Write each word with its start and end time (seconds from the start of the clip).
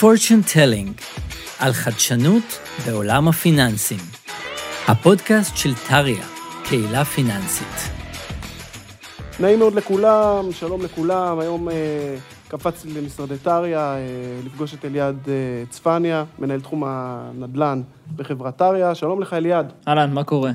Fortune 0.00 0.54
Telling, 0.54 1.02
על 1.58 1.72
חדשנות 1.72 2.58
בעולם 2.86 3.28
הפיננסים. 3.28 3.98
הפודקאסט 4.88 5.56
של 5.56 5.70
טריה, 5.88 6.24
קהילה 6.64 7.04
פיננסית. 7.04 7.92
נעים 9.40 9.58
מאוד 9.58 9.74
לכולם, 9.74 10.52
שלום 10.52 10.82
לכולם. 10.82 11.38
היום 11.38 11.68
אה, 11.68 11.74
קפצתי 12.48 12.88
למשרדי 13.00 13.38
טריה 13.38 13.94
אה, 13.94 14.00
לפגוש 14.44 14.74
את 14.74 14.84
אליעד 14.84 15.28
אה, 15.28 15.34
צפניה, 15.70 16.24
מנהל 16.38 16.60
תחום 16.60 16.82
הנדל"ן 16.86 17.82
בחברת 18.16 18.56
טריה. 18.56 18.94
שלום 18.94 19.20
לך, 19.20 19.32
אליעד. 19.32 19.72
אהלן, 19.88 20.12
מה 20.12 20.24
קורה? 20.24 20.50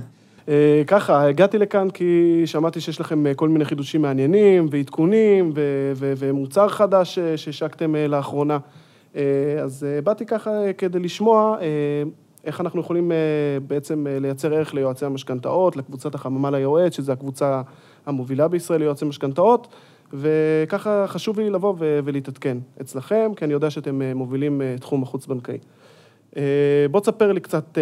אה, 0.50 0.82
ככה, 0.88 1.27
הגעתי 1.27 1.57
לכאן 1.57 1.89
כי 1.89 2.41
שמעתי 2.46 2.82
שיש 2.82 3.02
לכם 3.02 3.27
אה, 3.27 3.34
כל 3.34 3.50
מיני 3.50 3.66
חידושים 3.66 4.02
מעניינים 4.02 4.68
ועדכונים 4.71 5.52
ו- 5.55 5.91
ו- 5.96 6.14
ומוצר 6.18 6.70
חדש 6.70 7.20
אה, 7.20 7.38
שהשקתם 7.38 7.96
אה, 7.96 8.07
לאחרונה. 8.07 8.57
אה, 9.15 9.21
אז 9.64 9.83
אה, 9.83 10.01
באתי 10.01 10.25
ככה 10.25 10.50
אה, 10.50 10.74
כדי 10.74 11.00
לשמוע 11.00 11.57
איך 12.43 12.61
אנחנו 12.61 12.79
יכולים 12.82 13.11
בעצם 13.68 14.05
לייצר 14.21 14.54
ערך 14.54 14.74
ליועצי 14.74 15.05
המשכנתאות, 15.05 15.78
לקבוצת 15.78 16.15
החממה 16.15 16.51
ליועץ, 16.51 16.96
שזו 16.96 17.11
הקבוצה 17.11 17.61
המובילה 18.05 18.47
בישראל 18.47 18.79
ליועצי 18.79 19.05
משכנתאות, 19.05 19.68
וככה 20.14 21.05
חשוב 21.07 21.39
לי 21.39 21.50
לבוא 21.50 21.75
ולהתעדכן 21.79 22.57
אצלכם, 22.82 23.32
כי 23.36 23.46
אני 23.46 23.54
יודע 23.54 23.69
שאתם 23.69 24.01
מובילים 24.15 24.61
תחום 24.79 25.04
החוץ-בנקאי. 25.04 25.57
בוא 26.91 27.00
תספר 27.00 27.32
לי 27.32 27.39
קצת 27.39 27.77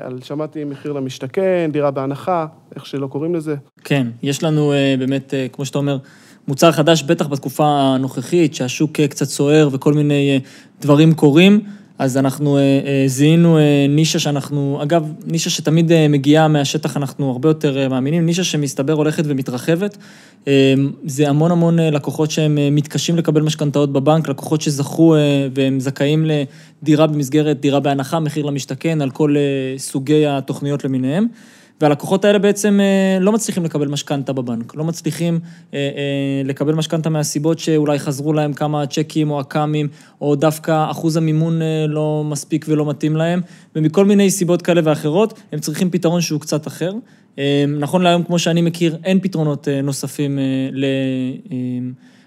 על, 0.00 0.20
שמעתי 0.22 0.64
מחיר 0.64 0.92
למשתכן, 0.92 1.70
דירה 1.72 1.90
בהנחה, 1.90 2.46
איך 2.74 2.86
שלא 2.86 3.06
קוראים 3.06 3.34
לזה. 3.34 3.56
כן, 3.84 4.06
יש 4.22 4.44
לנו 4.44 4.72
באמת, 4.98 5.34
כמו 5.52 5.64
שאתה 5.64 5.78
אומר, 5.78 5.98
מוצר 6.48 6.72
חדש, 6.72 7.02
בטח 7.02 7.26
בתקופה 7.26 7.66
הנוכחית, 7.66 8.54
שהשוק 8.54 9.00
אה, 9.00 9.08
קצת 9.08 9.28
סוער 9.28 9.68
וכל 9.72 9.92
מיני 9.92 10.30
אה, 10.30 10.38
דברים 10.80 11.14
קורים, 11.14 11.60
אז 11.98 12.16
אנחנו 12.16 12.58
אה, 12.58 13.04
זיהינו 13.06 13.58
נישה 13.88 14.18
שאנחנו, 14.18 14.78
אגב, 14.82 15.12
נישה 15.26 15.50
שתמיד 15.50 15.92
מגיעה 16.08 16.48
מהשטח, 16.48 16.96
אנחנו 16.96 17.30
הרבה 17.30 17.48
יותר 17.48 17.88
מאמינים, 17.88 18.26
נישה 18.26 18.44
שמסתבר 18.44 18.92
הולכת 18.92 19.24
ומתרחבת. 19.26 19.96
זה 21.06 21.28
המון 21.28 21.50
המון 21.50 21.78
לקוחות 21.78 22.30
שהם 22.30 22.58
מתקשים 22.72 23.16
לקבל 23.16 23.42
משכנתאות 23.42 23.92
בבנק, 23.92 24.28
לקוחות 24.28 24.60
שזכו 24.60 25.14
והם 25.54 25.80
זכאים 25.80 26.26
לדירה 26.82 27.06
במסגרת 27.06 27.60
דירה 27.60 27.80
בהנחה, 27.80 28.20
מחיר 28.20 28.46
למשתכן, 28.46 29.00
על 29.02 29.10
כל 29.10 29.34
סוגי 29.78 30.26
התוכניות 30.26 30.84
למיניהם. 30.84 31.26
והלקוחות 31.80 32.24
האלה 32.24 32.38
בעצם 32.38 32.80
אה, 32.80 33.18
לא 33.20 33.32
מצליחים 33.32 33.64
לקבל 33.64 33.88
משכנתה 33.88 34.32
בבנק, 34.32 34.74
לא 34.74 34.84
מצליחים 34.84 35.40
אה, 35.74 35.78
אה, 35.78 36.42
לקבל 36.44 36.74
משכנתה 36.74 37.10
מהסיבות 37.10 37.58
שאולי 37.58 37.98
חזרו 37.98 38.32
להם 38.32 38.52
כמה 38.52 38.86
צ'קים 38.86 39.30
או 39.30 39.40
אק"מים, 39.40 39.88
או 40.20 40.34
דווקא 40.34 40.90
אחוז 40.90 41.16
המימון 41.16 41.60
לא 41.88 42.22
מספיק 42.26 42.66
ולא 42.68 42.86
מתאים 42.86 43.16
להם, 43.16 43.40
ומכל 43.76 44.04
מיני 44.04 44.30
סיבות 44.30 44.62
כאלה 44.62 44.80
ואחרות, 44.84 45.40
הם 45.52 45.58
צריכים 45.58 45.90
פתרון 45.90 46.20
שהוא 46.20 46.40
קצת 46.40 46.66
אחר. 46.66 46.92
נכון 47.78 48.02
להיום, 48.02 48.22
כמו 48.22 48.38
שאני 48.38 48.62
מכיר, 48.62 48.96
אין 49.04 49.20
פתרונות 49.20 49.68
נוספים 49.82 50.38
ל... 50.72 50.84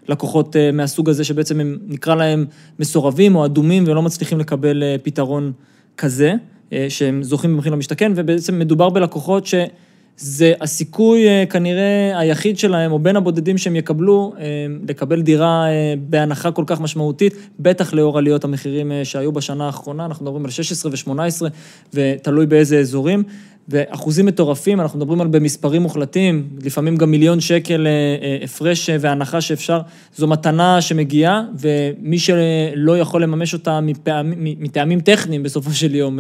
לקוחות 0.08 0.56
מהסוג 0.74 1.10
הזה, 1.10 1.24
שבעצם 1.24 1.60
הם, 1.60 1.78
נקרא 1.88 2.16
להם 2.16 2.46
מסורבים 2.80 3.36
או 3.36 3.46
אדומים 3.46 3.84
ולא 3.88 4.02
מצליחים 4.02 4.40
לקבל 4.40 4.84
פתרון 5.04 5.52
כזה. 5.98 6.34
אה, 6.74 6.86
שהם 6.90 7.24
זוכים 7.24 7.54
במחיר 7.54 7.72
למשתכן, 7.72 8.12
ובעצם 8.16 8.60
מדובר 8.60 8.90
בלקוחות 8.90 9.46
שזה 9.46 10.54
הסיכוי 10.62 11.28
אה, 11.28 11.44
כנראה 11.50 12.20
היחיד 12.20 12.58
שלהם, 12.58 12.92
או 12.92 13.00
בין 13.00 13.16
הבודדים 13.16 13.58
שהם 13.58 13.76
יקבלו, 13.76 14.34
אה, 14.40 14.46
לקבל 14.90 15.22
דירה 15.22 15.66
בהנחה 16.00 16.52
כל 16.52 16.64
כך 16.68 16.82
משמעותית, 16.82 17.34
בטח 17.60 17.94
לאור 17.94 18.18
עליות 18.18 18.44
המחירים 18.44 18.92
שהיו 19.04 19.32
בשנה 19.32 19.66
האחרונה, 19.66 20.06
אנחנו 20.06 20.26
מדברים 20.26 20.46
על 20.46 20.52
16 20.52 20.92
ו-18, 20.92 21.46
ותלוי 21.94 22.46
באיזה 22.46 22.80
אזורים. 22.80 23.24
ואחוזים 23.70 24.26
מטורפים, 24.26 24.82
אנחנו 24.82 25.00
מדברים 25.00 25.22
על 25.22 25.28
במספרים 25.28 25.82
מוחלטים, 25.82 26.50
לפעמים 26.64 26.98
גם 26.98 27.12
מיליון 27.12 27.40
שקל 27.40 27.88
הפרש 28.44 28.90
והנחה 29.00 29.42
שאפשר, 29.42 29.82
זו 30.16 30.28
מתנה 30.28 30.82
שמגיעה, 30.82 31.44
ומי 31.60 32.20
שלא 32.20 32.98
יכול 32.98 33.24
לממש 33.24 33.54
אותה 33.54 33.80
מטעמים 34.38 35.02
טכניים 35.02 35.44
בסופו 35.44 35.72
של 35.72 35.96
יום, 35.96 36.20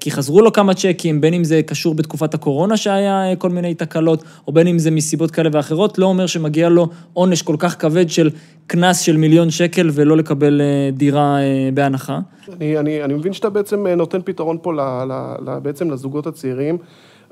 כי 0.00 0.10
חזרו 0.10 0.42
לו 0.42 0.52
כמה 0.52 0.74
צ'קים, 0.74 1.20
בין 1.20 1.34
אם 1.34 1.44
זה 1.44 1.62
קשור 1.62 1.94
בתקופת 1.94 2.34
הקורונה 2.34 2.76
שהיה 2.76 3.36
כל 3.38 3.50
מיני 3.50 3.74
תקלות, 3.74 4.24
או 4.46 4.52
בין 4.52 4.66
אם 4.66 4.78
זה 4.78 4.90
מסיבות 4.90 5.30
כאלה 5.30 5.48
ואחרות, 5.52 5.98
לא 5.98 6.06
אומר 6.06 6.26
שמגיע 6.26 6.68
לו 6.68 6.88
עונש 7.12 7.42
כל 7.42 7.56
כך 7.58 7.80
כבד 7.80 8.10
של 8.10 8.30
קנס 8.66 9.00
של 9.00 9.16
מיליון 9.16 9.50
שקל 9.50 9.90
ולא 9.92 10.16
לקבל 10.16 10.60
דירה 10.92 11.38
בהנחה. 11.74 12.18
אני, 12.52 12.78
אני, 12.78 13.04
אני 13.04 13.14
מבין 13.14 13.32
שאתה 13.32 13.50
בעצם 13.50 13.86
נותן 13.86 14.18
פתרון 14.24 14.58
פה 14.62 14.72
ל, 14.72 14.80
ל, 14.80 15.12
ל, 15.46 15.58
בעצם 15.58 15.90
לזוגות 15.90 16.26
הצעירים, 16.26 16.78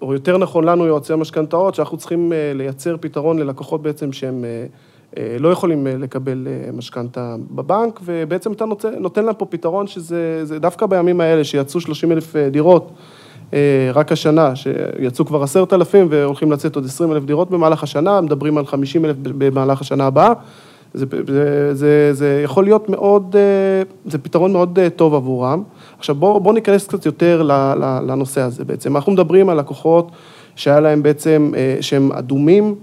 או 0.03 0.15
יותר 0.15 0.39
נכון 0.39 0.65
לנו, 0.65 0.87
יועצי 0.87 1.13
המשכנתאות, 1.13 1.75
שאנחנו 1.75 1.97
צריכים 1.97 2.33
לייצר 2.55 2.97
פתרון 3.01 3.39
ללקוחות 3.39 3.83
בעצם 3.83 4.13
שהם 4.13 4.45
לא 5.39 5.49
יכולים 5.49 5.87
לקבל 5.87 6.47
משכנתה 6.73 7.37
בבנק, 7.51 8.01
ובעצם 8.05 8.53
אתה 8.53 8.65
נותן, 8.65 8.89
נותן 8.99 9.25
להם 9.25 9.35
פה 9.35 9.47
פתרון 9.47 9.87
שזה 9.87 10.59
דווקא 10.61 10.87
בימים 10.87 11.21
האלה, 11.21 11.45
שיצאו 11.45 11.81
30 11.81 12.13
אלף 12.13 12.37
דירות. 12.37 12.91
רק 13.95 14.13
השנה, 14.13 14.57
שיצאו 14.57 15.27
כבר 15.27 15.43
עשרת 15.43 15.73
אלפים 15.73 16.07
והולכים 16.11 16.53
לצאת 16.53 16.77
עוד 16.77 16.85
עשרים 16.85 17.13
אלף 17.13 17.25
דירות 17.25 17.51
במהלך 17.51 17.83
השנה, 17.83 18.21
מדברים 18.21 18.59
על 18.59 18.67
חמישים 18.67 19.05
אלף 19.05 19.17
במהלך 19.23 19.81
השנה 19.81 20.07
הבאה. 20.07 20.33
זה, 20.95 21.07
זה, 21.27 21.75
זה, 21.75 22.11
זה 22.13 22.41
יכול 22.45 22.65
להיות 22.65 22.89
מאוד, 22.89 23.37
זה 24.07 24.19
פתרון 24.19 24.53
מאוד 24.53 24.79
טוב 24.97 25.15
עבורם. 25.15 25.63
עכשיו 25.99 26.15
בואו 26.15 26.41
בוא 26.41 26.53
ניכנס 26.53 26.87
קצת 26.87 27.07
יותר 27.07 27.43
לנושא 28.07 28.41
הזה 28.41 28.65
בעצם. 28.65 28.97
אנחנו 28.97 29.13
מדברים 29.13 29.49
על 29.49 29.59
לקוחות 29.59 30.11
שהיה 30.57 30.81
להם 30.81 31.03
בעצם, 31.03 31.53
שהם 31.81 32.13
אדומים, 32.13 32.75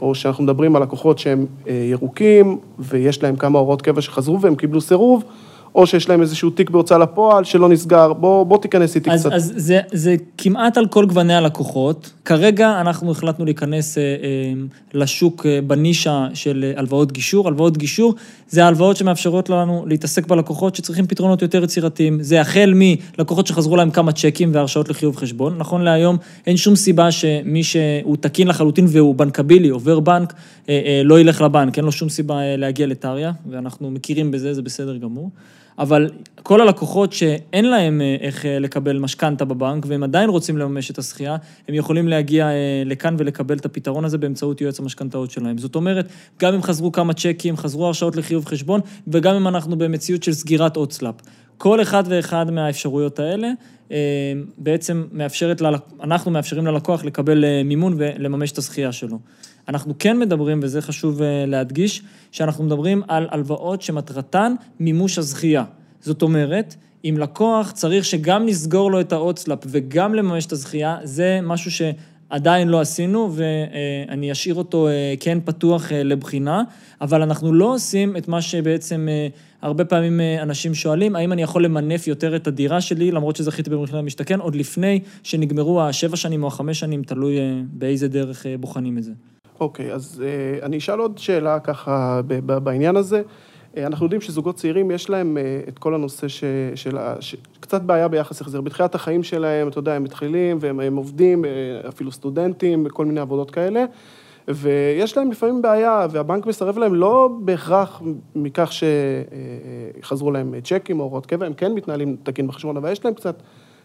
או 0.00 0.14
שאנחנו 0.14 0.44
מדברים 0.44 0.76
על 0.76 0.82
לקוחות 0.82 1.18
שהם 1.18 1.46
ירוקים, 1.66 2.58
ויש 2.78 3.22
להם 3.22 3.36
כמה 3.36 3.58
הוראות 3.58 3.82
קבע 3.82 4.00
שחזרו 4.00 4.40
והם 4.40 4.54
קיבלו 4.54 4.80
סירוב. 4.80 5.24
או 5.76 5.86
שיש 5.86 6.08
להם 6.08 6.20
איזשהו 6.20 6.50
תיק 6.50 6.70
בהוצאה 6.70 6.98
לפועל 6.98 7.44
שלא 7.44 7.68
נסגר, 7.68 8.12
בוא, 8.12 8.44
בוא 8.46 8.58
תיכנס 8.58 8.94
איתי 8.94 9.10
אז, 9.10 9.20
קצת. 9.20 9.32
אז 9.32 9.52
זה, 9.56 9.80
זה 9.92 10.16
כמעט 10.38 10.76
על 10.76 10.86
כל 10.86 11.06
גווני 11.06 11.34
הלקוחות. 11.34 12.12
כרגע 12.24 12.80
אנחנו 12.80 13.10
החלטנו 13.10 13.44
להיכנס 13.44 13.98
אה, 13.98 14.02
אה, 14.02 14.08
לשוק 14.94 15.46
אה, 15.46 15.60
בנישה 15.66 16.26
של 16.34 16.72
הלוואות 16.76 17.12
גישור. 17.12 17.48
הלוואות 17.48 17.76
גישור 17.76 18.14
זה 18.48 18.64
ההלוואות 18.64 18.96
שמאפשרות 18.96 19.50
לנו 19.50 19.84
להתעסק 19.86 20.26
בלקוחות 20.26 20.74
שצריכים 20.74 21.06
פתרונות 21.06 21.42
יותר 21.42 21.64
יצירתיים. 21.64 22.22
זה 22.22 22.40
החל 22.40 22.72
מלקוחות 22.74 23.46
שחזרו 23.46 23.76
להם 23.76 23.90
כמה 23.90 24.12
צ'קים 24.12 24.50
והרשאות 24.54 24.88
לחיוב 24.88 25.16
חשבון. 25.16 25.58
נכון 25.58 25.82
להיום 25.82 26.16
אין 26.46 26.56
שום 26.56 26.76
סיבה 26.76 27.10
שמי 27.10 27.62
שהוא 27.62 28.16
תקין 28.20 28.48
לחלוטין 28.48 28.86
והוא 28.88 29.14
בנקבילי, 29.14 29.68
עובר 29.68 30.00
בנק, 30.00 30.32
אה, 30.68 30.82
אה, 30.86 31.02
לא 31.04 31.20
ילך 31.20 31.40
לבנק, 31.40 31.76
אין 31.76 31.84
לו 31.84 31.92
שום 31.92 32.08
סיבה 32.08 32.40
אה, 32.40 32.56
להגיע 32.56 32.86
לטריה, 32.86 33.32
ואנחנו 33.50 33.90
מכירים 33.90 34.30
בזה, 34.30 34.54
זה 34.54 34.62
בסדר 34.62 34.96
גמור. 34.96 35.30
אבל 35.78 36.10
כל 36.42 36.60
הלקוחות 36.60 37.12
שאין 37.12 37.64
להם 37.64 38.00
איך 38.20 38.44
לקבל 38.60 38.98
משכנתה 38.98 39.44
בבנק, 39.44 39.84
והם 39.88 40.02
עדיין 40.02 40.30
רוצים 40.30 40.58
לממש 40.58 40.90
את 40.90 40.98
הזכייה, 40.98 41.36
הם 41.68 41.74
יכולים 41.74 42.08
להגיע 42.08 42.50
לכאן 42.84 43.16
ולקבל 43.18 43.56
את 43.56 43.64
הפתרון 43.64 44.04
הזה 44.04 44.18
באמצעות 44.18 44.60
יועץ 44.60 44.80
המשכנתאות 44.80 45.30
שלהם. 45.30 45.58
זאת 45.58 45.74
אומרת, 45.74 46.08
גם 46.40 46.54
אם 46.54 46.62
חזרו 46.62 46.92
כמה 46.92 47.12
צ'קים, 47.14 47.56
חזרו 47.56 47.86
הרשאות 47.86 48.16
לחיוב 48.16 48.44
חשבון, 48.44 48.80
וגם 49.08 49.34
אם 49.34 49.48
אנחנו 49.48 49.78
במציאות 49.78 50.22
של 50.22 50.32
סגירת 50.32 50.76
הוטסלאפ. 50.76 51.14
כל 51.58 51.82
אחד 51.82 52.04
ואחד 52.06 52.50
מהאפשרויות 52.50 53.18
האלה 53.18 53.48
בעצם 54.58 55.04
מאפשרת, 55.12 55.62
אנחנו 56.02 56.30
מאפשרים 56.30 56.66
ללקוח 56.66 57.04
לקבל 57.04 57.44
מימון 57.64 57.94
ולממש 57.98 58.52
את 58.52 58.58
הזכייה 58.58 58.92
שלו. 58.92 59.18
אנחנו 59.68 59.94
כן 59.98 60.18
מדברים, 60.18 60.60
וזה 60.62 60.82
חשוב 60.82 61.20
להדגיש, 61.46 62.02
שאנחנו 62.32 62.64
מדברים 62.64 63.02
על 63.08 63.28
הלוואות 63.30 63.82
שמטרתן 63.82 64.54
מימוש 64.80 65.18
הזכייה. 65.18 65.64
זאת 66.00 66.22
אומרת, 66.22 66.74
אם 67.04 67.14
לקוח 67.18 67.70
צריך 67.70 68.04
שגם 68.04 68.46
נסגור 68.46 68.90
לו 68.90 69.00
את 69.00 69.12
ההוצל"פ 69.12 69.58
וגם 69.66 70.14
לממש 70.14 70.46
את 70.46 70.52
הזכייה, 70.52 70.98
זה 71.02 71.40
משהו 71.42 71.70
שעדיין 71.70 72.68
לא 72.68 72.80
עשינו, 72.80 73.32
ואני 73.32 74.32
אשאיר 74.32 74.54
אותו 74.54 74.88
כן 75.20 75.38
פתוח 75.44 75.92
לבחינה, 75.92 76.62
אבל 77.00 77.22
אנחנו 77.22 77.52
לא 77.52 77.74
עושים 77.74 78.16
את 78.16 78.28
מה 78.28 78.42
שבעצם 78.42 79.08
הרבה 79.62 79.84
פעמים 79.84 80.20
אנשים 80.42 80.74
שואלים, 80.74 81.16
האם 81.16 81.32
אני 81.32 81.42
יכול 81.42 81.64
למנף 81.64 82.06
יותר 82.06 82.36
את 82.36 82.46
הדירה 82.46 82.80
שלי, 82.80 83.10
למרות 83.10 83.36
שזכיתי 83.36 83.70
במחיר 83.70 83.96
למשתכן, 83.96 84.40
עוד 84.40 84.54
לפני 84.54 85.00
שנגמרו 85.22 85.82
השבע 85.82 86.16
שנים 86.16 86.42
או 86.42 86.48
החמש 86.48 86.80
שנים, 86.80 87.02
תלוי 87.02 87.36
באיזה 87.72 88.08
דרך 88.08 88.46
בוחנים 88.60 88.98
את 88.98 89.02
זה. 89.02 89.12
אוקיי, 89.60 89.92
אז 89.92 90.22
אני 90.62 90.78
אשאל 90.78 90.98
עוד 90.98 91.18
שאלה 91.18 91.60
ככה 91.60 92.20
בעניין 92.46 92.96
הזה. 92.96 93.22
אנחנו 93.76 94.06
יודעים 94.06 94.20
שזוגות 94.20 94.56
צעירים, 94.56 94.90
יש 94.90 95.10
להם 95.10 95.38
את 95.68 95.78
כל 95.78 95.94
הנושא 95.94 96.28
ש, 96.28 96.44
של, 96.74 96.98
ש, 97.20 97.36
קצת 97.60 97.82
בעיה 97.82 98.08
ביחס 98.08 98.40
החזר. 98.40 98.60
בתחילת 98.60 98.94
החיים 98.94 99.22
שלהם, 99.22 99.68
אתה 99.68 99.78
יודע, 99.78 99.94
הם 99.94 100.04
מתחילים 100.04 100.58
והם 100.60 100.80
הם 100.80 100.96
עובדים, 100.96 101.44
אפילו 101.88 102.12
סטודנטים, 102.12 102.86
וכל 102.86 103.04
מיני 103.04 103.20
עבודות 103.20 103.50
כאלה. 103.50 103.84
ויש 104.48 105.16
להם 105.16 105.30
לפעמים 105.30 105.62
בעיה, 105.62 106.06
והבנק 106.10 106.46
מסרב 106.46 106.78
להם 106.78 106.94
לא 106.94 107.30
בהכרח 107.40 108.02
מכך 108.34 108.70
שחזרו 110.02 110.30
להם 110.30 110.54
צ'קים 110.64 111.00
או 111.00 111.04
הוראות 111.04 111.26
קבע, 111.26 111.46
הם 111.46 111.54
כן 111.54 111.74
מתנהלים 111.74 112.16
תקין 112.22 112.46
בחשבון, 112.46 112.76
אבל 112.76 112.92
יש 112.92 113.04
להם 113.04 113.14
קצת 113.14 113.42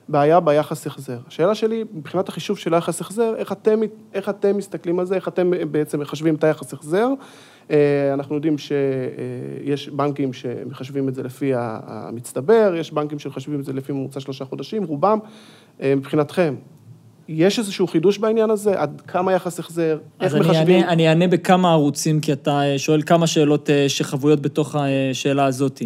בעיה 0.09 0.39
ביחס 0.39 0.87
החזר. 0.87 1.17
השאלה 1.27 1.55
שלי, 1.55 1.83
מבחינת 1.93 2.29
החישוב 2.29 2.57
של 2.57 2.73
היחס 2.73 3.01
החזר, 3.01 3.33
איך 3.37 3.51
אתם, 3.51 3.79
איך 4.13 4.29
אתם 4.29 4.57
מסתכלים 4.57 4.99
על 4.99 5.05
זה, 5.05 5.15
איך 5.15 5.27
אתם 5.27 5.51
בעצם 5.71 5.99
מחשבים 5.99 6.35
את 6.35 6.43
היחס 6.43 6.73
החזר? 6.73 7.07
אה, 7.71 8.13
אנחנו 8.13 8.35
יודעים 8.35 8.55
שיש 8.57 9.89
בנקים 9.89 10.33
שמחשבים 10.33 11.09
את 11.09 11.15
זה 11.15 11.23
לפי 11.23 11.51
המצטבר, 11.55 12.73
יש 12.77 12.93
בנקים 12.93 13.19
שמחשבים 13.19 13.59
את 13.59 13.65
זה 13.65 13.73
לפי 13.73 13.91
ממוצע 13.91 14.19
שלושה 14.19 14.45
חודשים, 14.45 14.83
רובם. 14.83 15.19
אה, 15.81 15.93
מבחינתכם, 15.95 16.55
יש 17.27 17.59
איזשהו 17.59 17.87
חידוש 17.87 18.17
בעניין 18.17 18.49
הזה? 18.49 18.81
עד 18.81 19.01
כמה 19.07 19.33
יחס 19.33 19.59
החזר? 19.59 19.97
איך 20.21 20.35
מחשבים? 20.35 20.83
אז 20.83 20.89
אני 20.89 21.09
אענה 21.09 21.27
בכמה 21.27 21.71
ערוצים, 21.71 22.19
כי 22.19 22.33
אתה 22.33 22.61
אה, 22.61 22.79
שואל 22.79 23.01
כמה 23.01 23.27
שאלות 23.27 23.69
שחבויות 23.87 24.41
בתוך 24.41 24.75
השאלה 24.75 25.45
הזאת. 25.45 25.81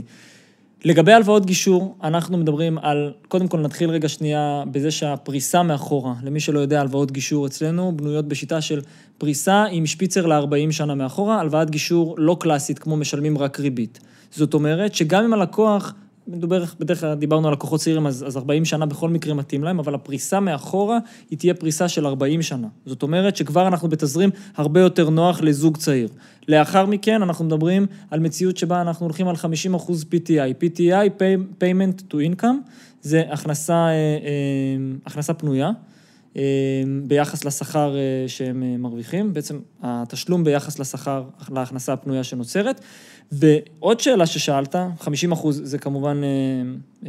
לגבי 0.85 1.13
הלוואות 1.13 1.45
גישור, 1.45 1.95
אנחנו 2.03 2.37
מדברים 2.37 2.77
על, 2.77 3.13
קודם 3.27 3.47
כל 3.47 3.59
נתחיל 3.59 3.89
רגע 3.89 4.09
שנייה 4.09 4.63
בזה 4.71 4.91
שהפריסה 4.91 5.63
מאחורה, 5.63 6.13
למי 6.23 6.39
שלא 6.39 6.59
יודע, 6.59 6.81
הלוואות 6.81 7.11
גישור 7.11 7.47
אצלנו 7.47 7.97
בנויות 7.97 8.27
בשיטה 8.27 8.61
של 8.61 8.81
פריסה 9.17 9.65
עם 9.71 9.85
שפיצר 9.85 10.25
ל-40 10.25 10.71
שנה 10.71 10.95
מאחורה, 10.95 11.39
הלוואת 11.39 11.69
גישור 11.69 12.15
לא 12.17 12.37
קלאסית 12.39 12.79
כמו 12.79 12.97
משלמים 12.97 13.37
רק 13.37 13.59
ריבית. 13.59 13.99
זאת 14.31 14.53
אומרת 14.53 14.95
שגם 14.95 15.23
אם 15.23 15.33
הלקוח 15.33 15.93
מדובר, 16.27 16.63
בדרך 16.79 16.99
כלל 16.99 17.15
דיברנו 17.15 17.47
על 17.47 17.53
לקוחות 17.53 17.79
צעירים, 17.79 18.07
אז, 18.07 18.25
אז 18.27 18.37
40 18.37 18.65
שנה 18.65 18.85
בכל 18.85 19.09
מקרה 19.09 19.33
מתאים 19.33 19.63
להם, 19.63 19.79
אבל 19.79 19.95
הפריסה 19.95 20.39
מאחורה 20.39 20.97
היא 21.29 21.39
תהיה 21.39 21.53
פריסה 21.53 21.87
של 21.87 22.07
40 22.07 22.41
שנה. 22.41 22.67
זאת 22.85 23.03
אומרת 23.03 23.35
שכבר 23.35 23.67
אנחנו 23.67 23.89
בתזרים 23.89 24.29
הרבה 24.55 24.79
יותר 24.79 25.09
נוח 25.09 25.41
לזוג 25.41 25.77
צעיר. 25.77 26.09
לאחר 26.47 26.85
מכן 26.85 27.21
אנחנו 27.21 27.45
מדברים 27.45 27.85
על 28.11 28.19
מציאות 28.19 28.57
שבה 28.57 28.81
אנחנו 28.81 29.05
הולכים 29.05 29.27
על 29.27 29.35
50 29.35 29.73
אחוז 29.73 30.05
PTI. 30.11 30.63
PTI, 30.63 31.21
payment 31.59 32.01
to 32.11 32.15
income, 32.15 32.69
זה 33.01 33.23
הכנסה, 33.29 33.73
אה, 33.73 33.91
אה, 33.91 34.95
הכנסה 35.05 35.33
פנויה. 35.33 35.71
אה, 36.37 36.41
ביחס 37.07 37.45
לשכר 37.45 37.95
שהם 38.27 38.81
מרוויחים, 38.81 39.33
בעצם 39.33 39.59
התשלום 39.81 40.43
ביחס 40.43 40.79
לשכר, 40.79 41.23
להכנסה 41.51 41.93
הפנויה 41.93 42.23
שנוצרת. 42.23 42.81
ועוד 43.31 43.99
שאלה 43.99 44.25
ששאלת, 44.25 44.75
50 44.99 45.31
אחוז 45.31 45.61
זה 45.63 45.77
כמובן, 45.77 46.21
אה, 46.23 46.29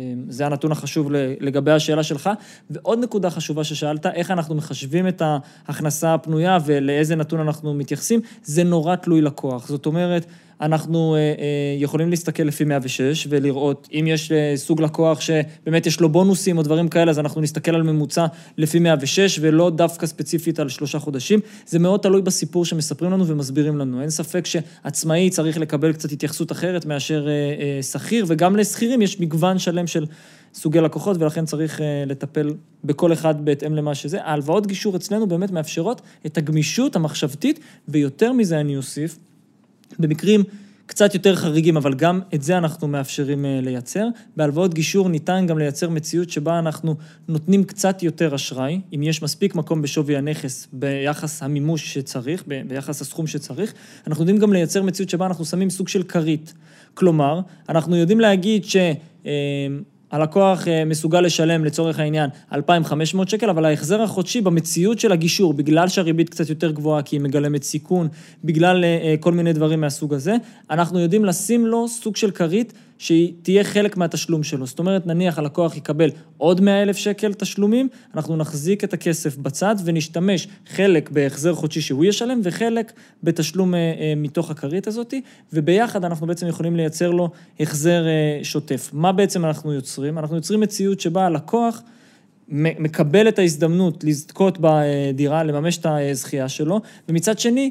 אה, 0.01 0.13
זה 0.29 0.47
הנתון 0.47 0.73
החשוב 0.73 1.11
לגבי 1.41 1.71
השאלה 1.71 2.03
שלך, 2.03 2.31
ועוד 2.71 2.99
נקודה 3.03 3.31
חשובה 3.31 3.65
ששאלת, 3.65 4.07
איך 4.07 4.31
אנחנו 4.31 4.55
מחשבים 4.55 5.09
את 5.09 5.23
ההכנסה 5.23 6.15
הפנויה 6.15 6.59
ולאיזה 6.67 7.17
נתון 7.17 7.41
אנחנו 7.41 7.75
מתייחסים, 7.75 8.21
זה 8.43 8.65
נורא 8.65 8.97
תלוי 8.97 9.21
לקוח. 9.21 9.69
זאת 9.69 9.87
אומרת, 9.87 10.27
אנחנו 10.61 11.15
אה, 11.15 11.21
אה, 11.21 11.35
יכולים 11.79 12.11
להסתכל 12.11 12.43
לפי 12.43 12.65
106 12.65 13.27
ולראות 13.31 13.89
אם 13.93 14.05
יש 14.09 14.33
אה, 14.33 14.53
סוג 14.57 14.83
לקוח 14.83 15.21
שבאמת 15.21 15.87
יש 15.87 16.01
לו 16.01 16.09
בונוסים 16.09 16.59
או 16.59 16.63
דברים 16.63 16.89
כאלה, 16.89 17.11
אז 17.11 17.19
אנחנו 17.19 17.41
נסתכל 17.41 17.75
על 17.75 17.83
ממוצע 17.83 18.27
לפי 18.59 18.79
106 18.79 19.39
ולא 19.43 19.71
דווקא 19.71 20.07
ספציפית 20.07 20.59
על 20.59 20.69
שלושה 20.69 20.99
חודשים. 20.99 21.41
זה 21.67 21.79
מאוד 21.79 22.01
תלוי 22.01 22.23
בסיפור 22.23 22.65
שמספרים 22.65 23.13
לנו 23.13 23.27
ומסבירים 23.27 23.79
לנו. 23.79 24.01
אין 24.01 24.11
ספק 24.11 24.47
שעצמאי 24.47 25.31
צריך 25.31 25.59
לקבל 25.59 25.93
קצת 25.93 26.13
התייחסות 26.13 26.53
אחרת 26.53 26.87
מאשר 26.87 27.29
שכיר, 27.83 28.25
וגם 28.29 28.57
לשכירים 28.57 29.03
יש 29.03 29.21
מגוון 29.21 29.59
שלם 29.59 29.87
של... 29.87 30.07
סוגי 30.55 30.81
לקוחות, 30.81 31.17
ולכן 31.21 31.45
צריך 31.45 31.81
לטפל 32.07 32.55
בכל 32.85 33.13
אחד 33.13 33.45
בהתאם 33.45 33.75
למה 33.75 33.95
שזה. 33.95 34.23
ההלוואות 34.23 34.67
גישור 34.67 34.97
אצלנו 34.97 35.27
באמת 35.27 35.51
מאפשרות 35.51 36.01
את 36.27 36.39
הגמישות 36.39 36.97
המחשבתית, 36.97 37.61
ויותר 37.89 38.33
מזה 38.33 38.61
אני 38.61 38.77
אוסיף, 38.77 39.19
במקרים 39.99 40.45
קצת 40.87 41.15
יותר 41.15 41.37
חריגים, 41.37 41.77
אבל 41.77 41.95
גם 41.95 42.21
את 42.35 42.43
זה 42.43 42.59
אנחנו 42.59 42.89
מאפשרים 42.89 43.45
אה, 43.45 43.61
לייצר. 43.63 44.09
בהלוואות 44.37 44.75
גישור 44.75 45.09
ניתן 45.09 45.47
גם 45.47 45.59
לייצר 45.59 45.91
מציאות 45.91 46.31
שבה 46.31 46.59
אנחנו 46.59 46.95
נותנים 47.29 47.65
קצת 47.65 48.03
יותר 48.03 48.35
אשראי, 48.35 48.81
אם 48.95 49.03
יש 49.03 49.23
מספיק 49.23 49.55
מקום 49.55 49.83
בשווי 49.83 50.17
הנכס 50.17 50.69
ביחס 50.73 51.43
המימוש 51.43 51.95
שצריך, 51.95 52.45
ביחס 52.47 53.01
הסכום 53.01 53.27
שצריך. 53.27 53.75
אנחנו 54.07 54.23
יודעים 54.23 54.39
גם 54.39 54.53
לייצר 54.53 54.83
מציאות 54.83 55.11
שבה 55.11 55.27
אנחנו 55.27 55.45
שמים 55.45 55.71
סוג 55.71 55.89
של 55.89 56.03
כרית. 56.03 56.55
כלומר, 56.95 57.41
אנחנו 57.69 57.97
יודעים 57.97 58.21
להגיד 58.21 58.65
ש... 58.65 58.77
הלקוח 60.11 60.69
אה, 60.69 60.85
מסוגל 60.85 61.21
לשלם 61.21 61.65
לצורך 61.65 61.99
העניין 61.99 62.31
2,500 62.53 63.29
שקל, 63.29 63.51
אבל 63.51 63.65
ההחזר 63.65 64.03
החודשי 64.03 64.41
במציאות 64.41 65.01
של 65.01 65.13
הגישור, 65.13 65.55
בגלל 65.55 65.89
שהריבית 65.89 66.29
קצת 66.29 66.49
יותר 66.49 66.71
גבוהה, 66.71 67.03
כי 67.03 67.17
היא 67.17 67.21
מגלמת 67.21 67.63
סיכון, 67.63 68.09
בגלל 68.45 68.85
אה, 68.85 68.89
אה, 68.89 69.15
כל 69.21 69.33
מיני 69.33 69.53
דברים 69.53 69.81
מהסוג 69.81 70.15
הזה, 70.15 70.37
אנחנו 70.71 70.99
יודעים 70.99 71.25
לשים 71.25 71.67
לו 71.67 71.89
סוג 71.89 72.17
של 72.17 72.31
כרית 72.31 72.73
שהיא 72.99 73.33
תהיה 73.43 73.65
חלק 73.65 73.97
מהתשלום 73.97 74.43
שלו. 74.43 74.67
זאת 74.67 74.79
אומרת, 74.79 75.07
נניח 75.07 75.39
הלקוח 75.39 75.77
יקבל 75.77 76.11
עוד 76.39 76.61
100 76.61 76.83
אלף 76.83 76.97
שקל 76.97 77.35
תשלומים, 77.35 77.89
אנחנו 78.15 78.37
נחזיק 78.37 78.85
את 78.85 78.93
הכסף 78.93 79.37
בצד 79.37 79.77
ונשתמש 79.85 80.49
חלק 80.67 81.11
בהחזר 81.11 81.55
חודשי 81.55 81.81
שהוא 81.81 82.05
ישלם 82.05 82.41
וחלק 82.43 82.93
בתשלום 83.23 83.75
אה, 83.75 83.79
אה, 83.79 84.13
מתוך 84.17 84.51
הכרית 84.51 84.87
הזאת, 84.87 85.15
וביחד 85.53 86.05
אנחנו 86.05 86.27
בעצם 86.27 86.47
יכולים 86.47 86.77
לייצר 86.77 87.11
לו 87.11 87.31
החזר 87.61 88.07
אה, 88.07 88.41
שוטף. 88.43 88.91
מה 88.93 89.13
בעצם 89.13 89.45
אנחנו 89.45 89.73
יוצרים? 89.73 90.19
אנחנו 90.19 90.37
יוצרים 90.37 90.61
מציאות 90.61 91.01
שבה 91.01 91.27
הלקוח... 91.27 91.83
מקבל 92.49 93.29
את 93.29 93.39
ההזדמנות 93.39 94.05
לזכות 94.05 94.59
בדירה, 94.61 95.45
לממש 95.45 95.79
את 95.79 95.87
הזכייה 95.87 96.49
שלו, 96.49 96.81
ומצד 97.09 97.39
שני, 97.39 97.71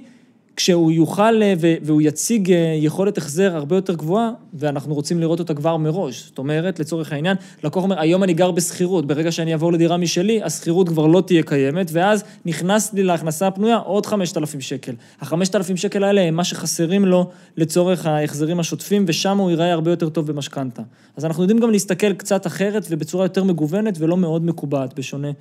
כשהוא 0.55 0.91
יוכל 0.91 1.41
אה, 1.41 1.53
והוא 1.81 2.01
יציג 2.01 2.51
אה, 2.51 2.77
יכולת 2.79 3.17
החזר 3.17 3.55
הרבה 3.55 3.75
יותר 3.75 3.93
גבוהה, 3.93 4.31
ואנחנו 4.53 4.93
רוצים 4.93 5.19
לראות 5.19 5.39
אותה 5.39 5.53
כבר 5.53 5.77
מראש. 5.77 6.25
זאת 6.25 6.37
אומרת, 6.37 6.79
לצורך 6.79 7.11
העניין, 7.11 7.37
לקוח 7.63 7.83
אומר, 7.83 7.99
היום 7.99 8.23
אני 8.23 8.33
גר 8.33 8.51
בשכירות, 8.51 9.07
ברגע 9.07 9.31
שאני 9.31 9.51
אעבור 9.51 9.73
לדירה 9.73 9.97
משלי, 9.97 10.43
השכירות 10.43 10.89
כבר 10.89 11.07
לא 11.07 11.21
תהיה 11.27 11.43
קיימת, 11.43 11.89
ואז 11.91 12.23
נכנס 12.45 12.93
לי 12.93 13.03
להכנסה 13.03 13.47
הפנויה 13.47 13.77
עוד 13.77 14.05
5,000 14.05 14.61
שקל. 14.61 14.93
ה-5,000 15.21 15.75
שקל 15.75 16.03
האלה 16.03 16.21
הם 16.21 16.35
מה 16.35 16.43
שחסרים 16.43 17.05
לו 17.05 17.29
לצורך 17.57 18.05
ההחזרים 18.05 18.59
השוטפים, 18.59 19.05
ושם 19.07 19.37
הוא 19.37 19.49
ייראה 19.49 19.73
הרבה 19.73 19.91
יותר 19.91 20.09
טוב 20.09 20.27
במשכנתה. 20.27 20.81
אז 21.17 21.25
אנחנו 21.25 21.43
יודעים 21.43 21.59
גם 21.59 21.71
להסתכל 21.71 22.13
קצת 22.13 22.47
אחרת 22.47 22.87
ובצורה 22.89 23.25
יותר 23.25 23.43
מגוונת 23.43 23.97
ולא 23.99 24.17
מאוד 24.17 24.45
מקובעת, 24.45 24.99
בשונה 24.99 25.31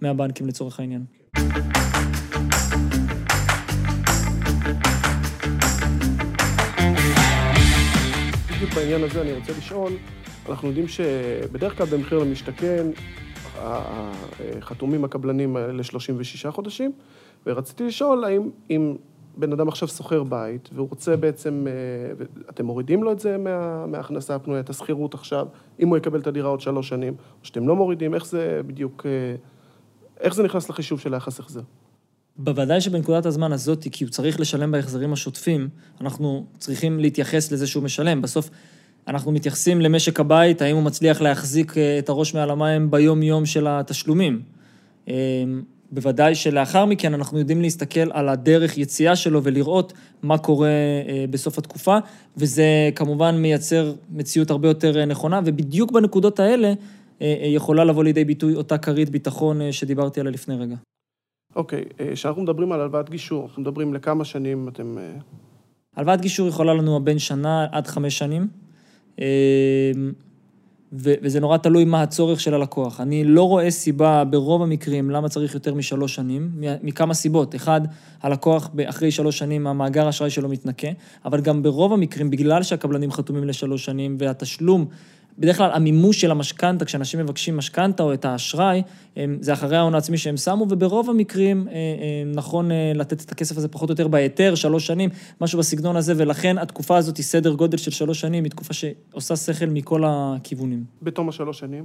מהבנקים 0.00 0.46
לצורך 0.46 0.80
העניין. 0.80 1.04
בעניין 8.74 9.04
הזה 9.04 9.22
אני 9.22 9.32
רוצה 9.32 9.52
לשאול, 9.58 9.92
אנחנו 10.48 10.68
יודעים 10.68 10.88
שבדרך 10.88 11.78
כלל 11.78 11.86
במחיר 11.86 12.18
למשתכן, 12.18 12.86
חתומים 14.60 15.04
הקבלנים 15.04 15.56
ל-36 15.56 16.50
חודשים, 16.50 16.92
ורציתי 17.46 17.84
לשאול 17.84 18.24
האם 18.24 18.50
אם 18.70 18.96
בן 19.36 19.52
אדם 19.52 19.68
עכשיו 19.68 19.88
שוכר 19.88 20.22
בית, 20.22 20.70
והוא 20.72 20.88
רוצה 20.90 21.16
בעצם, 21.16 21.66
אה, 21.68 22.24
אתם 22.50 22.66
מורידים 22.66 23.02
לו 23.02 23.12
את 23.12 23.18
זה 23.18 23.38
מה, 23.38 23.86
מההכנסה 23.86 24.34
הפנויה, 24.34 24.60
את 24.60 24.70
השכירות 24.70 25.14
עכשיו, 25.14 25.46
אם 25.80 25.88
הוא 25.88 25.96
יקבל 25.96 26.20
את 26.20 26.26
הדירה 26.26 26.48
עוד 26.48 26.60
שלוש 26.60 26.88
שנים, 26.88 27.14
או 27.40 27.44
שאתם 27.46 27.68
לא 27.68 27.76
מורידים, 27.76 28.14
איך 28.14 28.26
זה 28.26 28.60
בדיוק, 28.66 29.06
אה, 29.06 29.34
איך 30.20 30.34
זה 30.34 30.42
נכנס 30.42 30.68
לחישוב 30.68 31.00
של 31.00 31.14
היחס 31.14 31.40
החזר? 31.40 31.60
בוודאי 32.36 32.80
שבנקודת 32.80 33.26
הזמן 33.26 33.52
הזאת, 33.52 33.86
כי 33.92 34.04
הוא 34.04 34.10
צריך 34.10 34.40
לשלם 34.40 34.70
בהחזרים 34.70 35.12
השוטפים, 35.12 35.68
אנחנו 36.00 36.44
צריכים 36.58 37.00
להתייחס 37.00 37.52
לזה 37.52 37.66
שהוא 37.66 37.82
משלם. 37.82 38.22
בסוף 38.22 38.50
אנחנו 39.08 39.32
מתייחסים 39.32 39.80
למשק 39.80 40.20
הבית, 40.20 40.62
האם 40.62 40.76
הוא 40.76 40.82
מצליח 40.82 41.20
להחזיק 41.20 41.78
אה, 41.78 41.98
את 41.98 42.08
הראש 42.08 42.34
מעל 42.34 42.50
המים 42.50 42.90
ביום-יום 42.90 43.46
של 43.46 43.66
התשלומים. 43.68 44.42
אה, 45.08 45.14
בוודאי 45.92 46.34
שלאחר 46.34 46.84
מכן 46.84 47.14
אנחנו 47.14 47.38
יודעים 47.38 47.62
להסתכל 47.62 48.12
על 48.12 48.28
הדרך 48.28 48.78
יציאה 48.78 49.16
שלו 49.16 49.44
ולראות 49.44 49.92
מה 50.22 50.38
קורה 50.38 50.68
אה, 50.68 51.24
בסוף 51.30 51.58
התקופה, 51.58 51.98
וזה 52.36 52.64
כמובן 52.94 53.36
מייצר 53.36 53.92
מציאות 54.10 54.50
הרבה 54.50 54.68
יותר 54.68 55.04
נכונה, 55.04 55.40
ובדיוק 55.44 55.92
בנקודות 55.92 56.40
האלה 56.40 56.72
יכולה 57.44 57.84
לבוא 57.84 58.04
לידי 58.04 58.24
ביטוי 58.24 58.54
אותה 58.54 58.78
כרית 58.78 59.10
ביטחון 59.10 59.72
שדיברתי 59.72 60.20
עליה 60.20 60.32
לפני 60.32 60.56
רגע. 60.56 60.76
אוקיי, 61.56 61.84
אה, 62.00 62.10
כשאנחנו 62.12 62.42
מדברים 62.42 62.72
על 62.72 62.80
הלוואת 62.80 63.10
גישור, 63.10 63.44
אנחנו 63.46 63.62
מדברים 63.62 63.94
לכמה 63.94 64.24
שנים 64.24 64.68
אתם... 64.68 64.98
אה, 64.98 65.12
הלוואת 65.96 66.20
גישור 66.20 66.48
יכולה 66.48 66.74
לנוע 66.74 66.98
בין 66.98 67.18
שנה 67.18 67.66
עד 67.72 67.86
חמש 67.86 68.18
שנים, 68.18 68.48
אה, 69.20 69.92
וזה 70.92 71.40
נורא 71.40 71.56
תלוי 71.56 71.84
מה 71.84 72.02
הצורך 72.02 72.40
של 72.40 72.54
הלקוח. 72.54 73.00
אני 73.00 73.24
לא 73.24 73.42
רואה 73.42 73.70
סיבה 73.70 74.24
ברוב 74.24 74.62
המקרים 74.62 75.10
למה 75.10 75.28
צריך 75.28 75.54
יותר 75.54 75.74
משלוש 75.74 76.14
שנים, 76.14 76.50
מכמה 76.82 77.14
סיבות. 77.14 77.54
אחד, 77.54 77.80
הלקוח 78.22 78.70
אחרי 78.86 79.10
שלוש 79.10 79.38
שנים, 79.38 79.66
המאגר 79.66 80.06
האשראי 80.06 80.30
שלו 80.30 80.48
מתנקה, 80.48 80.88
אבל 81.24 81.40
גם 81.40 81.62
ברוב 81.62 81.92
המקרים, 81.92 82.30
בגלל 82.30 82.62
שהקבלנים 82.62 83.12
חתומים 83.12 83.44
לשלוש 83.44 83.84
שנים 83.84 84.16
והתשלום 84.18 84.86
בדרך 85.38 85.56
כלל 85.56 85.70
המימוש 85.72 86.20
של 86.20 86.30
המשכנתה, 86.30 86.84
כשאנשים 86.84 87.20
מבקשים 87.20 87.56
משכנתה 87.56 88.02
או 88.02 88.14
את 88.14 88.24
האשראי, 88.24 88.82
זה 89.40 89.52
אחרי 89.52 89.76
ההון 89.76 89.94
העצמי 89.94 90.18
שהם 90.18 90.36
שמו, 90.36 90.66
וברוב 90.70 91.10
המקרים 91.10 91.68
נכון 92.34 92.70
לתת 92.94 93.22
את 93.22 93.32
הכסף 93.32 93.56
הזה 93.56 93.68
פחות 93.68 93.88
או 93.88 93.92
יותר 93.92 94.08
בהיתר, 94.08 94.54
שלוש 94.54 94.86
שנים, 94.86 95.10
משהו 95.40 95.58
בסגנון 95.58 95.96
הזה, 95.96 96.14
ולכן 96.16 96.58
התקופה 96.58 96.96
הזאת 96.96 97.16
היא 97.16 97.24
סדר 97.24 97.54
גודל 97.54 97.78
של 97.78 97.90
שלוש 97.90 98.20
שנים, 98.20 98.44
היא 98.44 98.50
תקופה 98.50 98.74
שעושה 98.74 99.36
שכל 99.36 99.66
מכל 99.66 100.02
הכיוונים. 100.06 100.84
בתום 101.02 101.28
השלוש 101.28 101.58
שנים? 101.58 101.84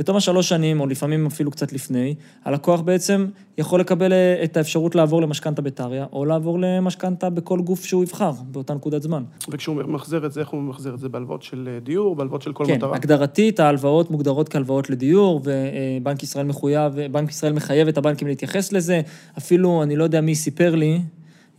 בתום 0.00 0.16
השלוש 0.16 0.48
שנים, 0.48 0.80
או 0.80 0.86
לפעמים 0.86 1.26
אפילו 1.26 1.50
קצת 1.50 1.72
לפני, 1.72 2.14
הלקוח 2.44 2.80
בעצם 2.80 3.26
יכול 3.58 3.80
לקבל 3.80 4.12
אה, 4.12 4.44
את 4.44 4.56
האפשרות 4.56 4.94
לעבור 4.94 5.22
למשכנתה 5.22 5.62
בטריה, 5.62 6.06
או 6.12 6.24
לעבור 6.24 6.58
למשכנתה 6.58 7.30
בכל 7.30 7.60
גוף 7.60 7.84
שהוא 7.84 8.02
יבחר, 8.02 8.32
באותה 8.50 8.74
נקודת 8.74 9.02
זמן. 9.02 9.22
וכשהוא 9.48 9.76
ממחזר 9.76 10.26
את 10.26 10.32
זה, 10.32 10.40
איך 10.40 10.48
הוא 10.48 10.62
ממחזר 10.62 10.94
את 10.94 10.98
זה? 10.98 11.08
בהלוואות 11.08 11.42
של 11.42 11.68
אה, 11.72 11.80
דיור, 11.80 12.16
בהלוואות 12.16 12.42
של 12.42 12.52
כל 12.52 12.64
כן, 12.66 12.74
מטרה? 12.74 12.90
כן, 12.90 12.96
הגדרתית, 12.96 13.60
ההלוואות 13.60 14.10
מוגדרות 14.10 14.48
כהלוואות 14.48 14.90
לדיור, 14.90 15.40
ובנק 15.44 16.22
ישראל 16.22 16.46
מחויב, 16.46 16.92
בנק 17.12 17.30
ישראל 17.30 17.52
מחייב 17.52 17.88
את 17.88 17.98
הבנקים 17.98 18.28
להתייחס 18.28 18.72
לזה. 18.72 19.00
אפילו, 19.38 19.82
אני 19.82 19.96
לא 19.96 20.04
יודע 20.04 20.20
מי 20.20 20.34
סיפר 20.34 20.74
לי, 20.74 21.00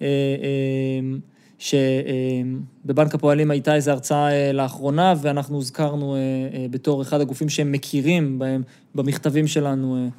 אה, 0.01 0.07
שבבנק 1.61 3.15
הפועלים 3.15 3.51
הייתה 3.51 3.75
איזו 3.75 3.91
הרצאה 3.91 4.31
אה, 4.31 4.51
לאחרונה, 4.51 5.13
ואנחנו 5.21 5.55
הוזכרנו 5.55 6.15
אה, 6.15 6.19
אה, 6.19 6.65
בתור 6.71 7.01
אחד 7.01 7.21
הגופים 7.21 7.49
שהם 7.49 7.71
מכירים 7.71 8.39
בהם, 8.39 8.61
במכתבים 8.95 9.47
שלנו. 9.47 10.09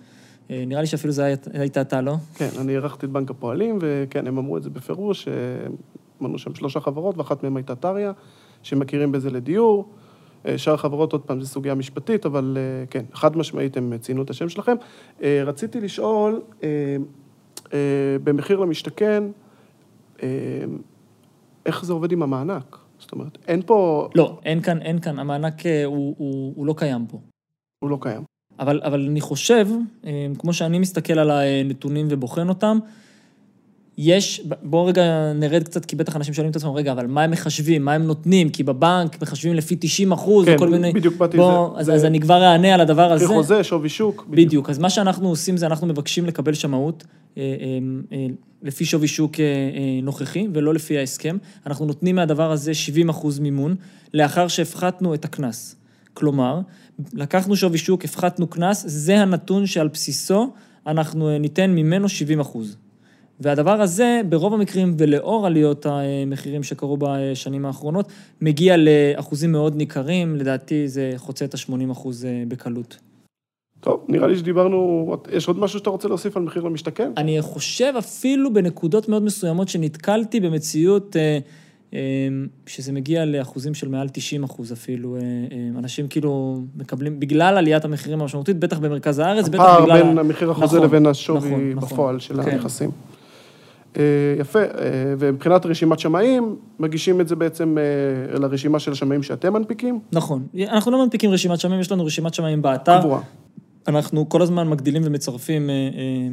נראה 0.50 0.80
לי 0.80 0.86
שאפילו 0.86 1.12
זה 1.12 1.34
היית 1.52 1.78
אתה, 1.78 2.00
לא? 2.00 2.14
כן, 2.34 2.48
אני 2.60 2.74
הערכתי 2.74 3.06
את 3.06 3.10
בנק 3.10 3.30
הפועלים, 3.30 3.78
וכן, 3.80 4.26
הם 4.26 4.38
אמרו 4.38 4.56
את 4.56 4.62
זה 4.62 4.70
בפירוש, 4.70 5.28
מנו 6.20 6.38
שם 6.38 6.54
שלושה 6.54 6.80
חברות, 6.80 7.18
ואחת 7.18 7.42
מהן 7.42 7.56
הייתה 7.56 7.74
טריה, 7.74 8.12
שמכירים 8.62 9.12
בזה 9.12 9.30
לדיור. 9.30 9.88
שאר 10.56 10.74
החברות, 10.74 11.12
עוד 11.12 11.22
פעם, 11.22 11.40
זו 11.40 11.46
סוגיה 11.46 11.74
משפטית, 11.74 12.26
אבל 12.26 12.58
כן, 12.90 13.04
חד 13.14 13.36
משמעית 13.36 13.76
הם 13.76 13.98
ציינו 14.00 14.22
את 14.22 14.30
השם 14.30 14.48
שלכם. 14.48 14.74
רציתי 15.22 15.80
לשאול, 15.80 16.42
במחיר 18.24 18.58
למשתכן, 18.58 19.24
איך 21.66 21.84
זה 21.84 21.92
עובד 21.92 22.12
עם 22.12 22.22
המענק? 22.22 22.78
זאת 22.98 23.12
אומרת, 23.12 23.38
אין 23.48 23.62
פה... 23.66 24.08
לא, 24.14 24.38
אין 24.44 24.60
כאן, 24.60 24.82
אין 24.82 24.98
כאן, 25.00 25.18
המענק 25.18 25.66
אה, 25.66 25.84
הוא, 25.84 26.14
הוא, 26.18 26.52
הוא 26.56 26.66
לא 26.66 26.74
קיים 26.76 27.06
פה. 27.06 27.18
הוא 27.78 27.90
לא 27.90 27.98
קיים. 28.00 28.22
אבל, 28.58 28.80
אבל 28.84 29.06
אני 29.10 29.20
חושב, 29.20 29.68
אה, 30.06 30.26
כמו 30.38 30.52
שאני 30.52 30.78
מסתכל 30.78 31.18
על 31.18 31.30
הנתונים 31.30 32.06
ובוחן 32.10 32.48
אותם, 32.48 32.78
יש, 33.98 34.42
בואו 34.62 34.84
רגע 34.84 35.32
נרד 35.34 35.62
קצת, 35.62 35.84
כי 35.84 35.96
בטח 35.96 36.16
אנשים 36.16 36.34
שואלים 36.34 36.50
את 36.50 36.56
עצמם, 36.56 36.70
רגע, 36.70 36.92
אבל 36.92 37.06
מה 37.06 37.22
הם 37.22 37.30
מחשבים, 37.30 37.84
מה 37.84 37.92
הם 37.92 38.02
נותנים? 38.02 38.48
כי 38.48 38.62
בבנק 38.62 39.22
מחשבים 39.22 39.54
לפי 39.54 39.76
90 39.80 40.12
אחוז, 40.12 40.46
כן, 40.46 40.54
וכל 40.56 40.68
מיני... 40.68 40.92
כן, 40.92 40.98
בדיוק 40.98 41.16
באתי 41.16 41.36
בוא, 41.36 41.68
לזה. 41.68 41.80
אז, 41.80 41.98
אז 41.98 42.04
אני 42.04 42.20
כבר 42.20 42.42
אענה 42.42 42.74
על 42.74 42.80
הדבר 42.80 43.12
הזה. 43.12 43.24
מחיר 43.24 43.36
חוזה, 43.36 43.64
שווי 43.64 43.88
שוק. 43.88 44.24
בדיוק. 44.28 44.48
בדיוק, 44.48 44.70
אז 44.70 44.78
מה 44.78 44.90
שאנחנו 44.90 45.28
עושים 45.28 45.56
זה 45.56 45.66
אנחנו 45.66 45.86
מבקשים 45.86 46.26
לקבל 46.26 46.54
שמאות 46.54 47.04
לפי 48.62 48.84
שווי 48.84 49.08
שוק 49.08 49.32
נוכחי, 50.02 50.48
ולא 50.54 50.74
לפי 50.74 50.98
ההסכם. 50.98 51.36
אנחנו 51.66 51.86
נותנים 51.86 52.16
מהדבר 52.16 52.52
הזה 52.52 52.74
70 52.74 53.08
אחוז 53.08 53.38
מימון, 53.38 53.74
לאחר 54.14 54.48
שהפחתנו 54.48 55.14
את 55.14 55.24
הקנס. 55.24 55.76
כלומר, 56.14 56.60
לקחנו 57.12 57.56
שווי 57.56 57.78
שוק, 57.78 58.04
הפחתנו 58.04 58.46
קנס, 58.46 58.84
זה 58.86 59.18
הנתון 59.18 59.66
שעל 59.66 59.88
בסיסו 59.88 60.52
אנחנו 60.86 61.38
ניתן 61.38 61.70
ממנו 61.70 62.08
70 62.08 62.40
אחוז. 62.40 62.76
והדבר 63.40 63.80
הזה, 63.80 64.20
ברוב 64.28 64.54
המקרים, 64.54 64.94
ולאור 64.98 65.46
עליות 65.46 65.86
המחירים 65.86 66.62
שקרו 66.62 66.96
בשנים 67.00 67.66
האחרונות, 67.66 68.08
מגיע 68.40 68.76
לאחוזים 68.76 69.52
מאוד 69.52 69.76
ניכרים, 69.76 70.36
לדעתי 70.36 70.88
זה 70.88 71.12
חוצה 71.16 71.44
את 71.44 71.54
ה-80 71.54 71.92
אחוז 71.92 72.24
אה, 72.24 72.42
בקלות. 72.48 72.98
טוב, 73.84 74.04
נראה 74.08 74.26
לי 74.26 74.36
שדיברנו, 74.36 75.12
יש 75.32 75.48
עוד 75.48 75.58
משהו 75.58 75.78
שאתה 75.78 75.90
רוצה 75.90 76.08
להוסיף 76.08 76.36
על 76.36 76.42
מחיר 76.42 76.62
למשתכן? 76.62 77.12
אני 77.16 77.42
חושב 77.42 77.92
אפילו 77.98 78.52
בנקודות 78.52 79.08
מאוד 79.08 79.22
מסוימות 79.22 79.68
שנתקלתי 79.68 80.40
במציאות 80.40 81.16
אה, 81.16 81.38
אה, 81.94 81.98
שזה 82.66 82.92
מגיע 82.92 83.24
לאחוזים 83.24 83.74
של 83.74 83.88
מעל 83.88 84.08
90 84.08 84.44
אחוז 84.44 84.72
אפילו. 84.72 85.16
אנשים 85.78 86.08
כאילו 86.08 86.60
מקבלים, 86.76 87.20
בגלל 87.20 87.56
עליית 87.56 87.84
המחירים 87.84 88.20
המשמעותית, 88.20 88.58
בטח 88.58 88.78
במרכז 88.78 89.18
הארץ, 89.18 89.48
בטח 89.48 89.62
בגלל... 89.62 89.90
הפער 89.90 90.06
בין 90.06 90.18
המחיר 90.18 90.50
החוזה 90.50 90.76
נכון, 90.76 90.88
לבין 90.88 91.06
השווי 91.06 91.38
נכון, 91.50 91.72
נכון. 91.72 91.88
בפועל 91.88 92.18
של 92.18 92.42
כן. 92.42 92.50
הנכסים. 92.50 92.90
אה, 93.96 94.02
יפה, 94.38 94.58
אה, 94.58 94.64
ומבחינת 95.18 95.66
רשימת 95.66 95.98
שמאים, 95.98 96.56
מגישים 96.78 97.20
את 97.20 97.28
זה 97.28 97.36
בעצם 97.36 97.78
אה, 97.78 98.38
לרשימה 98.38 98.78
של 98.78 98.92
השמאים 98.92 99.22
שאתם 99.22 99.52
מנפיקים? 99.52 100.00
נכון. 100.12 100.46
אנחנו 100.68 100.92
לא 100.92 101.04
מנפיקים 101.04 101.30
רשימת 101.30 101.60
שמאים, 101.60 101.80
יש 101.80 101.92
לנו 101.92 102.04
רשימת 102.04 102.34
שמאים 102.34 102.62
באתר. 102.62 103.00
קבועה. 103.00 103.20
אנחנו 103.88 104.28
כל 104.28 104.42
הזמן 104.42 104.68
מגדילים 104.68 105.02
ומצרפים 105.04 105.70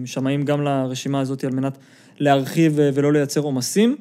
שמאים 0.05 0.45
גם 0.45 0.61
לרשימה 0.61 1.19
הזאת 1.19 1.43
על 1.43 1.51
מנת 1.51 1.77
להרחיב 2.19 2.73
ולא 2.77 3.13
לייצר 3.13 3.41
עומסים. 3.41 3.95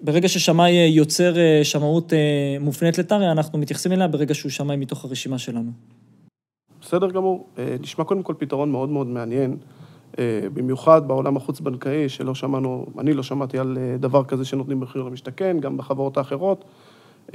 ברגע 0.00 0.28
ששמאי 0.28 0.72
יוצר 0.72 1.34
שמאות 1.62 2.12
מופנית 2.60 2.98
לטריה, 2.98 3.32
אנחנו 3.32 3.58
מתייחסים 3.58 3.92
אליה 3.92 4.08
ברגע 4.08 4.34
שהוא 4.34 4.50
שמאי 4.50 4.76
מתוך 4.76 5.04
הרשימה 5.04 5.38
שלנו. 5.38 5.70
בסדר 6.80 7.10
גמור. 7.10 7.46
נשמע 7.80 8.04
קודם 8.04 8.22
כל 8.22 8.34
פתרון 8.38 8.72
מאוד 8.72 8.88
מאוד 8.88 9.06
מעניין. 9.06 9.56
אה, 10.18 10.40
במיוחד 10.54 11.08
בעולם 11.08 11.36
החוץ-בנקאי, 11.36 12.08
שלא 12.08 12.34
שמענו, 12.34 12.86
אני 12.98 13.12
לא 13.12 13.22
שמעתי 13.22 13.58
על 13.58 13.78
אה, 13.80 13.96
דבר 13.98 14.24
כזה 14.24 14.44
שנותנים 14.44 14.80
מחיר 14.80 15.02
למשתכן, 15.02 15.56
גם 15.60 15.76
בחברות 15.76 16.16
האחרות. 16.16 16.64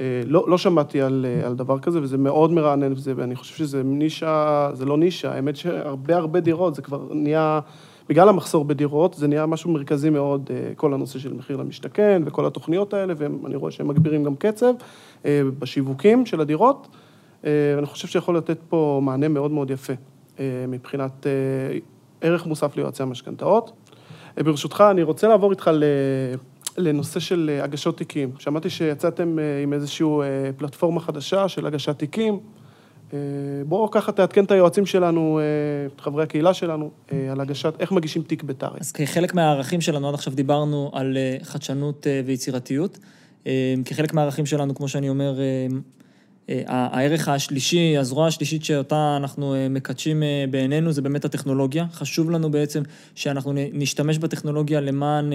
אה, 0.00 0.22
לא, 0.26 0.44
לא 0.48 0.58
שמעתי 0.58 1.00
על, 1.00 1.26
על 1.44 1.54
דבר 1.54 1.78
כזה, 1.78 2.02
וזה 2.02 2.18
מאוד 2.18 2.52
מרענן, 2.52 2.92
וזה, 2.92 3.12
ואני 3.16 3.36
חושב 3.36 3.54
שזה 3.54 3.82
נישה, 3.82 4.70
זה 4.72 4.84
לא 4.84 4.98
נישה, 4.98 5.34
האמת 5.34 5.56
שהרבה 5.56 6.16
הרבה 6.16 6.40
דירות, 6.40 6.74
זה 6.74 6.82
כבר 6.82 7.08
נהיה, 7.10 7.60
בגלל 8.08 8.28
המחסור 8.28 8.64
בדירות, 8.64 9.14
זה 9.14 9.28
נהיה 9.28 9.46
משהו 9.46 9.70
מרכזי 9.70 10.10
מאוד, 10.10 10.50
כל 10.76 10.94
הנושא 10.94 11.18
של 11.18 11.32
מחיר 11.34 11.56
למשתכן 11.56 12.22
וכל 12.26 12.46
התוכניות 12.46 12.94
האלה, 12.94 13.14
ואני 13.16 13.56
רואה 13.56 13.70
שהם 13.70 13.88
מגבירים 13.88 14.24
גם 14.24 14.36
קצב 14.36 14.74
בשיווקים 15.58 16.26
של 16.26 16.40
הדירות, 16.40 16.88
ואני 17.44 17.86
חושב 17.86 18.08
שיכול 18.08 18.36
לתת 18.36 18.58
פה 18.68 19.00
מענה 19.02 19.28
מאוד 19.28 19.50
מאוד 19.50 19.70
יפה 19.70 19.92
מבחינת 20.68 21.26
ערך 22.20 22.46
מוסף 22.46 22.76
ליועצי 22.76 23.02
המשכנתאות. 23.02 23.72
אה, 24.38 24.42
ברשותך, 24.42 24.84
אני 24.90 25.02
רוצה 25.02 25.28
לעבור 25.28 25.50
איתך 25.50 25.70
לנושא 26.78 27.20
של 27.20 27.50
אה, 27.52 27.64
הגשות 27.64 27.96
תיקים. 27.96 28.30
שמעתי 28.38 28.70
שיצאתם 28.70 29.38
אה, 29.38 29.62
עם 29.62 29.72
איזושהי 29.72 30.06
פלטפורמה 30.56 31.00
חדשה 31.00 31.48
של 31.48 31.66
הגשת 31.66 31.98
תיקים. 31.98 32.40
בואו 33.66 33.90
ככה 33.90 34.12
תעדכן 34.12 34.44
את 34.44 34.50
היועצים 34.50 34.86
שלנו, 34.86 35.40
את 35.86 36.00
חברי 36.00 36.22
הקהילה 36.22 36.54
שלנו, 36.54 36.90
על 37.30 37.40
הגשת, 37.40 37.74
איך 37.80 37.92
מגישים 37.92 38.22
תיק 38.22 38.42
בטארי. 38.42 38.78
אז 38.80 38.92
כחלק 38.92 39.34
מהערכים 39.34 39.80
שלנו, 39.80 40.08
עד 40.08 40.14
עכשיו 40.14 40.34
דיברנו 40.34 40.90
על 40.94 41.16
חדשנות 41.42 42.06
ויצירתיות. 42.26 42.98
כחלק 43.84 44.14
מהערכים 44.14 44.46
שלנו, 44.46 44.74
כמו 44.74 44.88
שאני 44.88 45.08
אומר, 45.08 45.40
אה, 45.40 45.66
הערך 46.66 47.28
השלישי, 47.28 47.96
הזרוע 47.96 48.26
השלישית 48.26 48.64
שאותה 48.64 49.16
אנחנו 49.16 49.54
אה, 49.54 49.68
מקדשים 49.68 50.22
אה, 50.22 50.44
בעינינו 50.50 50.92
זה 50.92 51.02
באמת 51.02 51.24
הטכנולוגיה. 51.24 51.86
חשוב 51.92 52.30
לנו 52.30 52.50
בעצם 52.50 52.82
שאנחנו 53.14 53.52
נשתמש 53.72 54.18
בטכנולוגיה 54.18 54.80
למען 54.80 55.32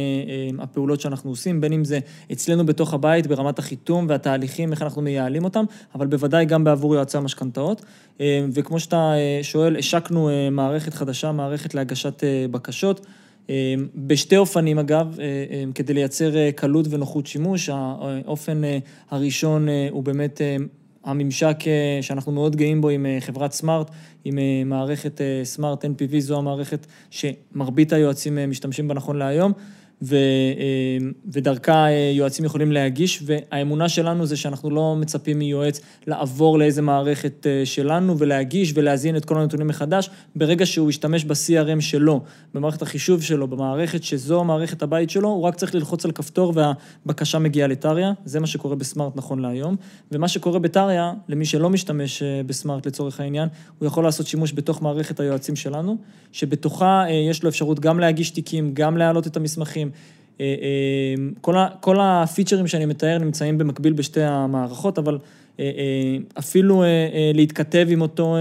הפעולות 0.59 1.01
שאנחנו 1.01 1.29
עושים, 1.29 1.61
בין 1.61 1.73
אם 1.73 1.85
זה 1.85 1.99
אצלנו 2.31 2.65
בתוך 2.65 2.93
הבית 2.93 3.27
ברמת 3.27 3.59
החיתום 3.59 4.05
והתהליכים, 4.09 4.71
איך 4.71 4.81
אנחנו 4.81 5.01
מייעלים 5.01 5.43
אותם, 5.43 5.65
אבל 5.95 6.07
בוודאי 6.07 6.45
גם 6.45 6.63
בעבור 6.63 6.95
יועצי 6.95 7.17
המשכנתאות. 7.17 7.85
וכמו 8.53 8.79
שאתה 8.79 9.13
שואל, 9.41 9.77
השקנו 9.77 10.29
מערכת 10.51 10.93
חדשה, 10.93 11.31
מערכת 11.31 11.75
להגשת 11.75 12.23
בקשות. 12.51 13.05
בשתי 13.95 14.37
אופנים 14.37 14.79
אגב, 14.79 15.17
כדי 15.75 15.93
לייצר 15.93 16.51
קלות 16.55 16.85
ונוחות 16.89 17.27
שימוש. 17.27 17.69
האופן 17.71 18.61
הראשון 19.11 19.67
הוא 19.91 20.03
באמת 20.03 20.41
הממשק 21.03 21.57
אה, 21.67 21.99
שאנחנו 22.01 22.31
מאוד 22.31 22.55
גאים 22.55 22.81
בו 22.81 22.89
עם 22.89 23.05
אה, 23.05 23.17
חברת 23.19 23.51
סמארט, 23.51 23.91
עם 24.23 24.39
אה, 24.39 24.63
מערכת 24.65 25.21
סמארט 25.43 25.85
NPV, 25.85 26.19
זו 26.19 26.37
המערכת 26.37 26.87
שמרבית 27.09 27.93
היועצים 27.93 28.37
משתמשים 28.47 28.87
בה 28.87 28.93
נכון 28.93 29.17
להיום. 29.17 29.53
ו, 30.03 30.15
אה, 30.15 31.07
ודרכה 31.31 31.87
אה, 31.87 32.11
יועצים 32.13 32.45
יכולים 32.45 32.71
להגיש, 32.71 33.23
והאמונה 33.25 33.89
שלנו 33.89 34.25
זה 34.25 34.37
שאנחנו 34.37 34.69
לא 34.69 34.95
מצפים 34.99 35.39
מיועץ 35.39 35.81
לעבור 36.07 36.59
לאיזה 36.59 36.81
מערכת 36.81 37.47
אה, 37.47 37.65
שלנו 37.65 38.19
ולהגיש 38.19 38.71
ולהזין 38.75 39.15
את 39.15 39.25
כל 39.25 39.37
הנתונים 39.37 39.67
מחדש, 39.67 40.09
ברגע 40.35 40.65
שהוא 40.65 40.89
ישתמש 40.89 41.25
ב-CRM 41.25 41.81
שלו, 41.81 42.21
במערכת 42.53 42.81
החישוב 42.81 43.21
שלו, 43.21 43.47
במערכת 43.47 44.03
שזו 44.03 44.43
מערכת 44.43 44.83
הבית 44.83 45.09
שלו, 45.09 45.29
הוא 45.29 45.43
רק 45.43 45.55
צריך 45.55 45.75
ללחוץ 45.75 46.05
על 46.05 46.11
כפתור 46.11 46.53
והבקשה 46.55 47.39
מגיעה 47.39 47.67
לטריה, 47.67 48.11
זה 48.25 48.39
מה 48.39 48.47
שקורה 48.47 48.75
בסמארט 48.75 49.15
נכון 49.15 49.39
להיום, 49.39 49.75
ומה 50.11 50.27
שקורה 50.27 50.59
בטריה, 50.59 51.13
למי 51.27 51.45
שלא 51.45 51.69
משתמש 51.69 52.23
בסמארט 52.45 52.87
לצורך 52.87 53.19
העניין, 53.19 53.49
הוא 53.79 53.87
יכול 53.87 54.03
לעשות 54.03 54.27
שימוש 54.27 54.53
בתוך 54.53 54.81
מערכת 54.81 55.19
היועצים 55.19 55.55
שלנו, 55.55 55.97
שבתוכה 56.31 57.05
יש 57.29 57.43
לו 57.43 57.49
אפשרות 57.49 57.79
גם 57.79 57.99
להגיש 57.99 58.29
תיקים, 58.29 58.73
גם 58.73 58.97
להעלות 58.97 59.27
את 59.27 59.37
המסמכים, 59.37 59.91
כל, 61.41 61.57
ה, 61.57 61.67
כל 61.79 61.97
הפיצ'רים 62.01 62.67
שאני 62.67 62.85
מתאר 62.85 63.17
נמצאים 63.17 63.57
במקביל 63.57 63.93
בשתי 63.93 64.23
המערכות, 64.23 64.97
אבל 64.97 65.17
אה, 65.59 65.65
אה, 65.65 66.17
אפילו 66.39 66.83
אה, 66.83 67.31
להתכתב 67.33 67.87
עם 67.89 68.01
אותו 68.01 68.35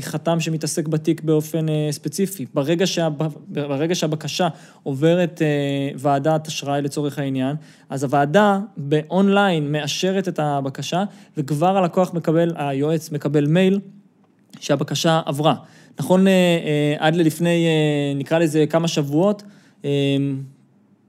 חתם 0.00 0.40
שמתעסק 0.40 0.88
בתיק 0.88 1.20
באופן 1.22 1.66
ספציפי. 1.90 2.46
ברגע, 2.54 2.86
שה, 2.86 3.08
ברגע 3.48 3.94
שהבקשה 3.94 4.48
עוברת 4.82 5.42
ועדת 5.96 6.46
אשראי 6.46 6.82
לצורך 6.82 7.18
העניין, 7.18 7.56
אז 7.88 8.04
הוועדה 8.04 8.58
באונליין 8.76 9.72
מאשרת 9.72 10.28
את 10.28 10.38
הבקשה, 10.38 11.04
וכבר 11.36 11.76
הלקוח 11.76 12.14
מקבל, 12.14 12.52
היועץ 12.56 13.10
מקבל 13.12 13.46
מייל 13.46 13.80
שהבקשה 14.60 15.20
עברה. 15.26 15.54
נכון, 15.98 16.26
עד 16.98 17.16
ללפני, 17.16 17.66
נקרא 18.16 18.38
לזה 18.38 18.64
כמה 18.66 18.88
שבועות, 18.88 19.42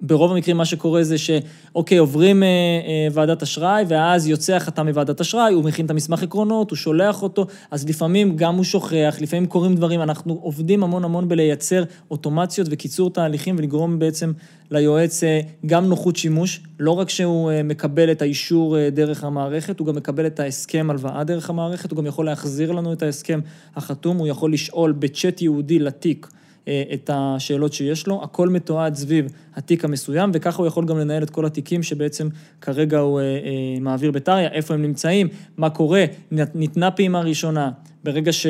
ברוב 0.01 0.31
המקרים 0.31 0.57
מה 0.57 0.65
שקורה 0.65 1.03
זה 1.03 1.17
שאוקיי, 1.17 1.97
עוברים 1.97 2.43
אה, 2.43 2.47
אה, 2.47 3.07
ועדת 3.13 3.41
אשראי, 3.41 3.83
ואז 3.87 4.27
יוצא 4.27 4.55
החתם 4.55 4.87
מוועדת 4.87 5.21
אשראי, 5.21 5.53
הוא 5.53 5.63
מכין 5.63 5.85
את 5.85 5.91
המסמך 5.91 6.23
עקרונות, 6.23 6.71
הוא 6.71 6.77
שולח 6.77 7.23
אותו, 7.23 7.45
אז 7.71 7.89
לפעמים 7.89 8.35
גם 8.35 8.55
הוא 8.55 8.63
שוכח, 8.63 9.15
לפעמים 9.21 9.45
קורים 9.45 9.75
דברים, 9.75 10.01
אנחנו 10.01 10.39
עובדים 10.41 10.83
המון 10.83 11.03
המון 11.03 11.27
בלייצר 11.27 11.83
אוטומציות 12.11 12.67
וקיצור 12.71 13.09
תהליכים 13.09 13.55
ולגרום 13.57 13.99
בעצם 13.99 14.31
ליועץ 14.71 15.23
אה, 15.23 15.41
גם 15.65 15.85
נוחות 15.85 16.15
שימוש, 16.15 16.61
לא 16.79 16.91
רק 16.91 17.09
שהוא 17.09 17.51
אה, 17.51 17.63
מקבל 17.63 18.11
את 18.11 18.21
האישור 18.21 18.77
אה, 18.77 18.89
דרך 18.89 19.23
המערכת, 19.23 19.79
הוא 19.79 19.87
גם 19.87 19.95
מקבל 19.95 20.27
את 20.27 20.39
ההסכם 20.39 20.87
הלוואה 20.89 21.23
דרך 21.23 21.49
המערכת, 21.49 21.91
הוא 21.91 21.97
גם 21.97 22.05
יכול 22.05 22.25
להחזיר 22.25 22.71
לנו 22.71 22.93
את 22.93 23.03
ההסכם 23.03 23.39
החתום, 23.75 24.17
הוא 24.17 24.27
יכול 24.27 24.53
לשאול 24.53 24.91
בצ'אט 24.91 25.41
ייעודי 25.41 25.79
לתיק. 25.79 26.27
אה, 26.67 26.83
את 26.93 27.09
השאלות 27.13 27.73
שיש 27.73 28.07
לו, 28.07 28.23
הכל 28.23 28.49
מתועד 28.49 28.95
סביב 28.95 29.25
התיק 29.55 29.85
המסוים, 29.85 30.31
וככה 30.33 30.57
הוא 30.57 30.67
יכול 30.67 30.85
גם 30.85 30.97
לנהל 30.97 31.23
את 31.23 31.29
כל 31.29 31.45
התיקים 31.45 31.83
שבעצם 31.83 32.29
כרגע 32.61 32.99
הוא 32.99 33.19
אה, 33.19 33.25
אה, 33.25 33.79
מעביר 33.81 34.11
בטריה, 34.11 34.49
איפה 34.49 34.73
הם 34.73 34.81
נמצאים, 34.81 35.27
מה 35.57 35.69
קורה, 35.69 36.05
ניתנה 36.31 36.91
פעימה 36.91 37.21
ראשונה, 37.21 37.71
ברגע 38.03 38.31
ש... 38.31 38.47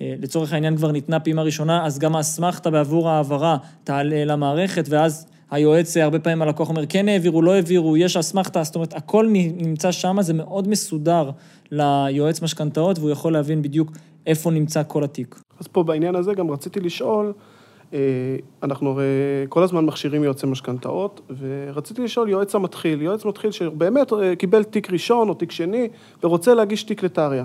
לצורך 0.00 0.52
העניין 0.52 0.76
כבר 0.76 0.92
ניתנה 0.92 1.20
פעימה 1.20 1.42
ראשונה, 1.42 1.86
אז 1.86 1.98
גם 1.98 2.16
האסמכתה 2.16 2.70
בעבור 2.70 3.08
העברה 3.08 3.56
תעלה 3.84 4.24
למערכת, 4.24 4.84
ואז 4.88 5.26
היועץ, 5.50 5.96
הרבה 5.96 6.18
פעמים 6.18 6.42
הלקוח 6.42 6.68
אומר, 6.68 6.86
כן 6.86 7.08
העבירו, 7.08 7.42
לא 7.42 7.54
העבירו, 7.54 7.96
יש 7.96 8.16
אסמכתה, 8.16 8.62
זאת 8.62 8.74
אומרת, 8.74 8.94
הכל 8.94 9.28
נמצא 9.32 9.92
שם, 9.92 10.16
זה 10.20 10.34
מאוד 10.34 10.68
מסודר 10.68 11.30
ליועץ 11.70 12.42
משכנתאות, 12.42 12.98
והוא 12.98 13.10
יכול 13.10 13.32
להבין 13.32 13.62
בדיוק 13.62 13.92
איפה 14.26 14.50
נמצא 14.50 14.82
כל 14.86 15.04
התיק. 15.04 15.40
אז 15.60 15.66
פה 15.66 15.82
בעניין 15.82 16.14
הזה 16.14 16.34
גם 16.34 16.50
רציתי 16.50 16.80
לשאול, 16.80 17.32
אה, 17.92 17.98
אנחנו 18.62 18.90
הרי 18.90 19.04
כל 19.48 19.62
הזמן 19.62 19.84
מכשירים 19.84 20.24
יועצי 20.24 20.46
משכנתאות, 20.46 21.20
ורציתי 21.38 22.02
לשאול 22.02 22.28
יועץ 22.28 22.54
המתחיל, 22.54 23.02
יועץ 23.02 23.24
מתחיל 23.24 23.50
שבאמת 23.50 24.12
אה, 24.12 24.36
קיבל 24.36 24.64
תיק 24.64 24.90
ראשון 24.92 25.28
או 25.28 25.34
תיק 25.34 25.50
שני, 25.50 25.88
ורוצה 26.22 26.54
להגיש 26.54 26.82
תיק 26.82 27.02
לטריה, 27.02 27.44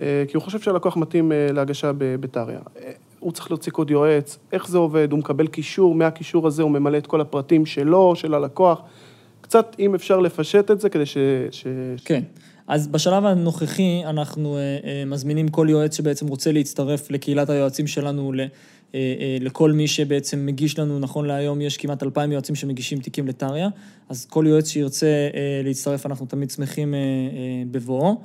אה, 0.00 0.24
כי 0.28 0.36
הוא 0.36 0.42
חושב 0.42 0.60
שהלקוח 0.60 0.96
מתאים 0.96 1.32
להגשה 1.52 1.90
בטריה. 1.96 2.60
הוא 3.20 3.32
צריך 3.32 3.50
להוציא 3.50 3.72
קוד 3.72 3.90
יועץ, 3.90 4.38
איך 4.52 4.68
זה 4.68 4.78
עובד, 4.78 5.12
הוא 5.12 5.18
מקבל 5.18 5.46
קישור, 5.46 5.94
מהקישור 5.94 6.46
הזה 6.46 6.62
הוא 6.62 6.70
ממלא 6.70 6.98
את 6.98 7.06
כל 7.06 7.20
הפרטים 7.20 7.66
שלו, 7.66 8.16
של 8.16 8.34
הלקוח. 8.34 8.82
קצת, 9.40 9.76
אם 9.78 9.94
אפשר 9.94 10.20
לפשט 10.20 10.70
את 10.70 10.80
זה 10.80 10.88
כדי 10.88 11.06
ש... 11.06 11.18
ש... 11.50 11.66
כן. 12.04 12.22
אז 12.70 12.88
בשלב 12.88 13.26
הנוכחי 13.26 14.02
אנחנו 14.04 14.56
אה, 14.56 14.60
אה, 14.60 15.04
מזמינים 15.06 15.48
כל 15.48 15.66
יועץ 15.70 15.96
שבעצם 15.96 16.28
רוצה 16.28 16.52
להצטרף 16.52 17.10
לקהילת 17.10 17.50
היועצים 17.50 17.86
שלנו, 17.86 18.32
אה, 18.94 19.00
לכל 19.40 19.72
מי 19.72 19.86
שבעצם 19.86 20.46
מגיש 20.46 20.78
לנו, 20.78 20.98
נכון 20.98 21.26
להיום 21.26 21.60
יש 21.60 21.76
כמעט 21.76 22.02
אלפיים 22.02 22.32
יועצים 22.32 22.54
שמגישים 22.54 23.00
תיקים 23.00 23.28
לטריה, 23.28 23.68
אז 24.08 24.26
כל 24.26 24.44
יועץ 24.48 24.68
שירצה 24.68 25.06
להצטרף, 25.64 26.06
אנחנו 26.06 26.26
תמיד 26.26 26.50
שמחים 26.50 26.94
בבואו. 27.70 28.20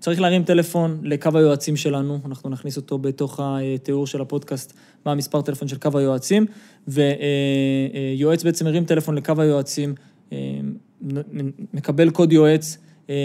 צריך 0.00 0.20
להרים 0.20 0.44
טלפון 0.44 1.00
לקו 1.02 1.30
היועצים 1.34 1.76
שלנו, 1.76 2.18
אנחנו 2.24 2.50
נכניס 2.50 2.76
אותו 2.76 2.98
בתוך 2.98 3.40
התיאור 3.42 4.06
של 4.06 4.20
הפודקאסט, 4.20 4.72
מה 5.06 5.12
המספר 5.12 5.42
טלפון 5.42 5.68
של 5.68 5.78
קו 5.78 5.98
היועצים, 5.98 6.46
ויועץ 6.88 8.42
בעצם 8.44 8.64
מרים 8.64 8.84
טלפון 8.84 9.14
לקו 9.14 9.32
היועצים, 9.38 9.94
מקבל 11.74 12.10
קוד 12.10 12.32
יועץ, 12.32 12.78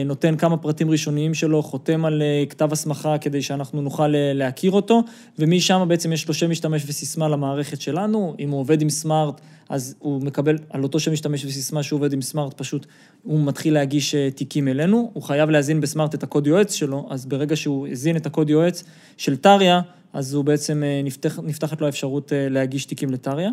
נותן 0.05 0.37
כמה 0.37 0.57
פרטים 0.57 0.91
ראשוניים 0.91 1.33
שלו, 1.33 1.63
חותם 1.63 2.05
על 2.05 2.21
אה, 2.21 2.43
כתב 2.49 2.73
הסמכה 2.73 3.17
כדי 3.17 3.41
שאנחנו 3.41 3.81
נוכל 3.81 4.15
אה, 4.15 4.33
להכיר 4.33 4.71
אותו, 4.71 5.03
ומשם 5.39 5.85
בעצם 5.87 6.13
יש 6.13 6.27
לו 6.27 6.33
שם 6.33 6.49
משתמש 6.49 6.83
וסיסמה 6.87 7.27
למערכת 7.29 7.81
שלנו. 7.81 8.35
אם 8.39 8.49
הוא 8.49 8.59
עובד 8.59 8.81
עם 8.81 8.89
סמארט, 8.89 9.41
אז 9.69 9.95
הוא 9.99 10.21
מקבל 10.21 10.57
על 10.69 10.83
אותו 10.83 10.99
שם 10.99 11.13
משתמש 11.13 11.45
וסיסמה 11.45 11.83
שהוא 11.83 11.97
עובד 11.97 12.13
עם 12.13 12.21
סמארט, 12.21 12.53
פשוט 12.53 12.85
הוא 13.23 13.45
מתחיל 13.45 13.73
להגיש 13.73 14.15
תיקים 14.35 14.67
אלינו. 14.67 15.11
הוא 15.13 15.23
חייב 15.23 15.49
להזין 15.49 15.81
בסמארט 15.81 16.15
את 16.15 16.23
הקוד 16.23 16.47
יועץ 16.47 16.73
שלו, 16.73 17.07
אז 17.09 17.25
ברגע 17.25 17.55
שהוא 17.55 17.87
הזין 17.87 18.15
את 18.15 18.25
הקוד 18.25 18.49
יועץ 18.49 18.83
של 19.17 19.37
טריה, 19.37 19.81
אז 20.13 20.33
הוא 20.33 20.43
בעצם 20.45 20.83
נפתח, 21.03 21.39
נפתחת 21.43 21.81
לו 21.81 21.87
האפשרות 21.87 22.31
להגיש 22.35 22.85
תיקים 22.85 23.09
לטריה. 23.11 23.49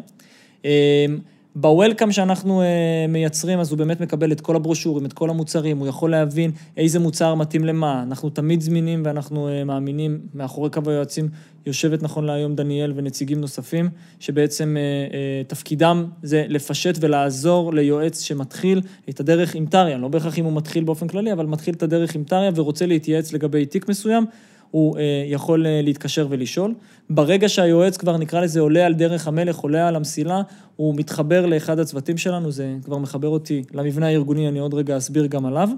בוולקאם 1.54 2.12
שאנחנו 2.12 2.62
uh, 2.62 2.64
מייצרים, 3.10 3.60
אז 3.60 3.70
הוא 3.70 3.78
באמת 3.78 4.00
מקבל 4.00 4.32
את 4.32 4.40
כל 4.40 4.56
הברושורים, 4.56 5.06
את 5.06 5.12
כל 5.12 5.30
המוצרים, 5.30 5.78
הוא 5.78 5.86
יכול 5.86 6.10
להבין 6.10 6.50
איזה 6.76 6.98
מוצר 6.98 7.34
מתאים 7.34 7.64
למה. 7.64 8.02
אנחנו 8.02 8.30
תמיד 8.30 8.60
זמינים 8.60 9.02
ואנחנו 9.04 9.48
uh, 9.48 9.64
מאמינים, 9.64 10.20
מאחורי 10.34 10.70
קו 10.70 10.80
היועצים 10.86 11.28
יושבת 11.66 12.02
נכון 12.02 12.24
להיום 12.24 12.54
דניאל 12.54 12.92
ונציגים 12.96 13.40
נוספים, 13.40 13.88
שבעצם 14.20 14.76
uh, 14.76 15.48
תפקידם 15.48 16.04
זה 16.22 16.44
לפשט 16.48 16.98
ולעזור 17.00 17.74
ליועץ 17.74 18.20
שמתחיל 18.20 18.80
את 19.10 19.20
הדרך 19.20 19.54
עם 19.54 19.66
טריה, 19.66 19.98
לא 19.98 20.08
בהכרח 20.08 20.38
אם 20.38 20.44
הוא 20.44 20.52
מתחיל 20.52 20.84
באופן 20.84 21.08
כללי, 21.08 21.32
אבל 21.32 21.46
מתחיל 21.46 21.74
את 21.74 21.82
הדרך 21.82 22.14
עם 22.14 22.24
טריה 22.24 22.50
ורוצה 22.54 22.86
להתייעץ 22.86 23.32
לגבי 23.32 23.66
תיק 23.66 23.88
מסוים. 23.88 24.26
הוא 24.70 24.98
אה, 24.98 25.24
יכול 25.26 25.66
אה, 25.66 25.80
להתקשר 25.82 26.26
ולשאול. 26.30 26.74
ברגע 27.10 27.48
שהיועץ 27.48 27.96
כבר 27.96 28.16
נקרא 28.16 28.40
לזה 28.40 28.60
עולה 28.60 28.86
על 28.86 28.94
דרך 28.94 29.28
המלך, 29.28 29.58
עולה 29.58 29.88
על 29.88 29.96
המסילה, 29.96 30.42
הוא 30.76 30.94
מתחבר 30.94 31.46
לאחד 31.46 31.78
הצוותים 31.78 32.18
שלנו, 32.18 32.50
זה 32.50 32.76
כבר 32.84 32.98
מחבר 32.98 33.28
אותי 33.28 33.62
למבנה 33.72 34.06
הארגוני, 34.06 34.48
אני 34.48 34.58
עוד 34.58 34.74
רגע 34.74 34.96
אסביר 34.96 35.26
גם 35.26 35.46
עליו. 35.46 35.68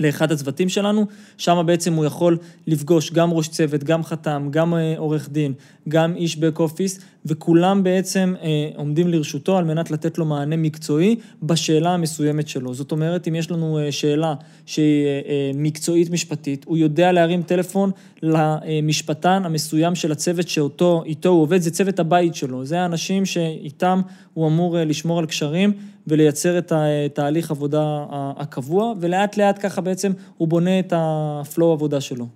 לאחד 0.00 0.32
הצוותים 0.32 0.68
שלנו, 0.68 1.06
שם 1.38 1.62
בעצם 1.66 1.94
הוא 1.94 2.04
יכול 2.04 2.38
לפגוש 2.66 3.12
גם 3.12 3.32
ראש 3.32 3.48
צוות, 3.48 3.84
גם 3.84 4.04
חתם, 4.04 4.48
גם 4.50 4.74
אה, 4.74 4.94
עורך 4.96 5.28
דין, 5.28 5.52
גם 5.88 6.16
איש 6.16 6.36
בק 6.36 6.58
אופיס, 6.58 7.00
וכולם 7.26 7.82
בעצם 7.82 8.34
אה, 8.42 8.70
עומדים 8.76 9.08
לרשותו 9.08 9.58
על 9.58 9.64
מנת 9.64 9.90
לתת 9.90 10.18
לו 10.18 10.24
מענה 10.24 10.56
מקצועי 10.56 11.16
בשאלה 11.42 11.94
המסוימת 11.94 12.48
שלו. 12.48 12.74
זאת 12.74 12.92
אומרת, 12.92 13.28
אם 13.28 13.34
יש 13.34 13.50
לנו 13.50 13.78
אה, 13.78 13.92
שאלה 13.92 14.34
שהיא 14.66 15.06
אה, 15.06 15.20
אה, 15.28 15.50
מקצועית 15.54 16.10
משפטית, 16.10 16.64
הוא 16.64 16.76
יודע 16.76 17.12
להרים 17.12 17.42
טלפון 17.42 17.90
למשפטן 18.22 19.42
המסוים 19.44 19.94
של 19.94 20.12
הצוות 20.12 20.48
שאותו, 20.48 21.02
איתו 21.06 21.28
הוא 21.28 21.42
עובד, 21.42 21.60
זה 21.60 21.70
צוות 21.70 21.98
הבית 21.98 22.34
שלו, 22.34 22.64
זה 22.64 22.80
האנשים 22.80 23.26
שאיתם 23.26 24.00
הוא 24.34 24.46
אמור 24.46 24.78
אה, 24.78 24.84
לשמור 24.84 25.18
על 25.18 25.26
קשרים 25.26 25.72
ולייצר 26.06 26.58
את 26.58 26.72
התהליך 26.74 27.50
עבודה 27.50 28.04
הקבוע, 28.10 28.92
ולאט 29.00 29.36
לאט 29.36 29.58
ככה 29.62 29.80
בעצם 29.80 30.12
הוא 30.36 30.48
בונה 30.48 30.78
את 30.78 30.92
הפלואו 30.96 31.72
עבודה 31.72 32.00
שלו. 32.00 32.26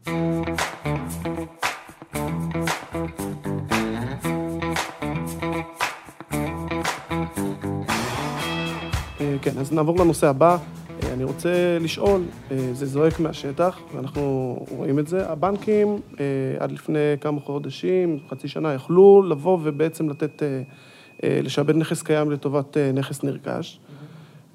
כן, 9.42 9.59
אז 9.59 9.72
נעבור 9.72 9.98
לנושא 9.98 10.26
הבא. 10.26 10.57
אה, 11.02 11.12
אני 11.12 11.24
רוצה 11.24 11.78
לשאול, 11.81 12.22
אה, 12.50 12.57
זה 12.72 12.87
זועק 12.87 13.20
מהשטח, 13.20 13.78
ואנחנו 13.94 14.57
רואים 14.70 14.98
את 14.98 15.09
זה. 15.09 15.28
הבנקים 15.28 16.00
אה, 16.20 16.24
עד 16.59 16.72
לפני 16.72 16.98
כמה 17.20 17.40
חודשים, 17.40 18.18
חצי 18.31 18.48
שנה, 18.48 18.74
יכלו 18.74 19.22
לבוא 19.22 19.59
ובעצם 19.62 20.11
לתת, 20.11 20.42
לשעבד 21.22 21.76
נכס 21.76 22.02
קיים 22.02 22.31
לטובת 22.31 22.76
נכס 22.94 23.22
נרכש. 23.22 23.78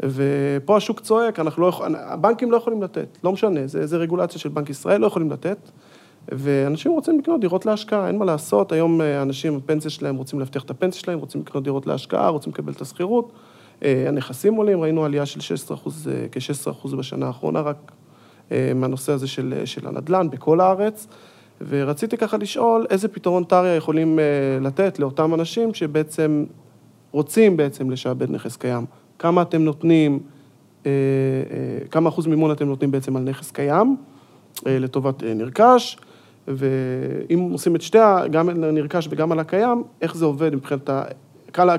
ופה 0.03 0.77
השוק 0.77 0.99
צועק, 0.99 1.39
אנחנו 1.39 1.61
לא 1.61 1.67
יכולים, 1.67 1.95
הבנקים 1.95 2.51
לא 2.51 2.57
יכולים 2.57 2.83
לתת, 2.83 3.17
לא 3.23 3.31
משנה, 3.31 3.67
זה, 3.67 3.87
זה 3.87 3.97
רגולציה 3.97 4.39
של 4.39 4.49
בנק 4.49 4.69
ישראל, 4.69 5.01
לא 5.01 5.07
יכולים 5.07 5.31
לתת. 5.31 5.57
ואנשים 6.31 6.91
רוצים 6.91 7.19
לקנות 7.19 7.41
דירות 7.41 7.65
להשקעה, 7.65 8.07
אין 8.07 8.17
מה 8.17 8.25
לעשות, 8.25 8.71
היום 8.71 9.01
אנשים, 9.01 9.57
הפנסיה 9.57 9.91
שלהם, 9.91 10.15
רוצים 10.15 10.39
להבטיח 10.39 10.63
את 10.63 10.69
הפנסיה 10.69 11.01
שלהם, 11.01 11.19
רוצים 11.19 11.41
לקנות 11.41 11.63
דירות 11.63 11.87
להשקעה, 11.87 12.29
רוצים 12.29 12.53
לקבל 12.53 12.73
את 12.73 12.81
השכירות. 12.81 13.31
אה, 13.83 14.05
הנכסים 14.07 14.55
עולים, 14.55 14.81
ראינו 14.81 15.05
עלייה 15.05 15.25
של 15.25 15.39
16 15.39 15.77
אחוז, 15.77 16.07
אה, 16.07 16.25
כ-16 16.31 16.71
אחוז 16.71 16.93
בשנה 16.93 17.27
האחרונה, 17.27 17.61
רק 17.61 17.91
אה, 18.51 18.71
מהנושא 18.75 19.11
הזה 19.11 19.27
של, 19.27 19.61
של 19.65 19.87
הנדל"ן 19.87 20.29
בכל 20.29 20.61
הארץ. 20.61 21.07
ורציתי 21.69 22.17
ככה 22.17 22.37
לשאול, 22.37 22.85
איזה 22.89 23.07
פתרון 23.07 23.43
טריה 23.43 23.75
יכולים 23.75 24.19
לתת 24.61 24.99
לאותם 24.99 25.33
אנשים 25.33 25.73
שבעצם 25.73 26.45
רוצים 27.11 27.57
בעצם 27.57 27.89
לשעבד 27.89 28.31
נכס 28.31 28.55
קיים? 28.55 28.85
כמה 29.19 29.41
אתם 29.41 29.61
נותנים, 29.61 30.19
כמה 31.91 32.09
אחוז 32.09 32.27
מימון 32.27 32.51
אתם 32.51 32.67
נותנים 32.67 32.91
בעצם 32.91 33.15
על 33.15 33.23
נכס 33.23 33.51
קיים 33.51 33.95
לטובת 34.65 35.23
נרכש? 35.23 35.97
ואם 36.47 37.39
עושים 37.39 37.75
את 37.75 37.81
שתי, 37.81 37.97
גם 38.31 38.49
על 38.49 38.63
הנרכש 38.63 39.07
וגם 39.11 39.31
על 39.31 39.39
הקיים, 39.39 39.83
איך 40.01 40.15
זה 40.15 40.25
עובד 40.25 40.55
מבחינת 40.55 40.89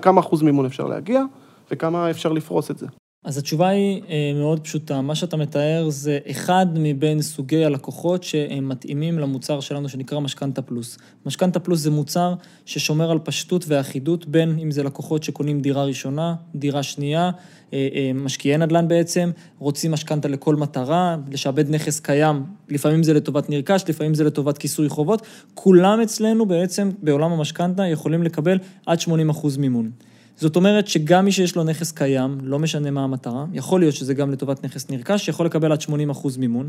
כמה 0.02 0.20
אחוז 0.20 0.42
מימון 0.42 0.66
אפשר 0.66 0.86
להגיע, 0.86 1.22
וכמה 1.70 2.10
אפשר 2.10 2.32
לפרוס 2.32 2.70
את 2.70 2.78
זה. 2.78 2.86
אז 3.24 3.38
התשובה 3.38 3.68
היא 3.68 4.02
אה, 4.08 4.32
מאוד 4.34 4.60
פשוטה. 4.60 5.00
מה 5.00 5.14
שאתה 5.14 5.36
מתאר 5.36 5.86
זה 5.88 6.18
אחד 6.30 6.66
מבין 6.74 7.22
סוגי 7.22 7.64
הלקוחות 7.64 8.22
שהם 8.22 8.68
מתאימים 8.68 9.18
למוצר 9.18 9.60
שלנו 9.60 9.88
שנקרא 9.88 10.20
משכנתה 10.20 10.62
פלוס. 10.62 10.98
משכנתה 11.26 11.60
פלוס 11.60 11.80
זה 11.80 11.90
מוצר 11.90 12.34
ששומר 12.66 13.10
על 13.10 13.18
פשטות 13.18 13.64
ואחידות 13.68 14.26
בין 14.26 14.58
אם 14.62 14.70
זה 14.70 14.82
לקוחות 14.82 15.22
שקונים 15.22 15.60
דירה 15.60 15.84
ראשונה, 15.84 16.34
דירה 16.54 16.82
שנייה, 16.82 17.30
אה, 17.72 17.88
אה, 17.94 18.10
משקיעי 18.14 18.58
נדל"ן 18.58 18.88
בעצם, 18.88 19.30
רוצים 19.58 19.92
משכנתה 19.92 20.28
לכל 20.28 20.56
מטרה, 20.56 21.16
לשעבד 21.30 21.70
נכס 21.70 22.00
קיים, 22.00 22.42
לפעמים 22.68 23.02
זה 23.02 23.14
לטובת 23.14 23.50
נרכש, 23.50 23.84
לפעמים 23.88 24.14
זה 24.14 24.24
לטובת 24.24 24.58
כיסוי 24.58 24.88
חובות. 24.88 25.22
כולם 25.54 26.00
אצלנו 26.00 26.46
בעצם 26.46 26.90
בעולם 27.02 27.32
המשכנתה 27.32 27.86
יכולים 27.86 28.22
לקבל 28.22 28.58
עד 28.86 29.00
80 29.00 29.30
אחוז 29.30 29.56
מימון. 29.56 29.90
זאת 30.36 30.56
אומרת 30.56 30.88
שגם 30.88 31.24
מי 31.24 31.32
שיש 31.32 31.56
לו 31.56 31.64
נכס 31.64 31.92
קיים, 31.92 32.38
לא 32.42 32.58
משנה 32.58 32.90
מה 32.90 33.04
המטרה, 33.04 33.44
יכול 33.52 33.80
להיות 33.80 33.94
שזה 33.94 34.14
גם 34.14 34.30
לטובת 34.30 34.64
נכס 34.64 34.90
נרכש, 34.90 35.28
יכול 35.28 35.46
לקבל 35.46 35.72
עד 35.72 35.80
80 35.80 36.10
אחוז 36.10 36.36
מימון, 36.36 36.68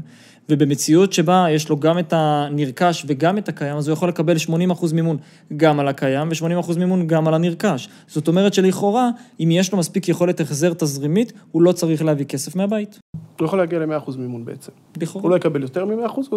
ובמציאות 0.50 1.14
שבה 1.14 1.46
יש 1.50 1.70
לו 1.70 1.80
גם 1.80 2.00
את 2.00 2.14
הנרכש 2.16 3.06
וגם 3.08 3.38
את 3.38 3.50
הקיים, 3.50 3.78
אז 3.78 3.88
הוא 3.88 3.94
יכול 3.94 4.10
לקבל 4.10 4.38
80 4.38 4.72
אחוז 4.72 4.94
מימון 4.94 5.18
גם 5.58 5.80
על 5.80 5.88
הקיים 5.88 6.30
ו-80 6.30 6.60
אחוז 6.60 6.78
מימון 6.78 7.08
גם 7.08 7.28
על 7.28 7.34
הנרכש. 7.34 7.90
זאת 8.08 8.28
אומרת 8.28 8.54
שלכאורה, 8.54 9.10
אם 9.40 9.50
יש 9.52 9.72
לו 9.72 9.78
מספיק 9.78 10.10
יכולת 10.10 10.42
החזר 10.42 10.74
תזרימית, 10.74 11.34
הוא 11.52 11.62
לא 11.62 11.72
צריך 11.72 12.04
להביא 12.04 12.26
כסף 12.26 12.56
מהבית. 12.56 13.00
הוא 13.40 13.46
יכול 13.46 13.60
להגיע 13.60 13.80
ל-100% 13.80 14.18
מימון 14.18 14.46
בעצם. 14.46 14.72
לכאורה. 15.02 15.24
הוא 15.24 15.32
לא 15.32 15.36
יקבל 15.36 15.62
יותר 15.62 15.86
מ-100%, 15.86 16.20
100% 16.20 16.32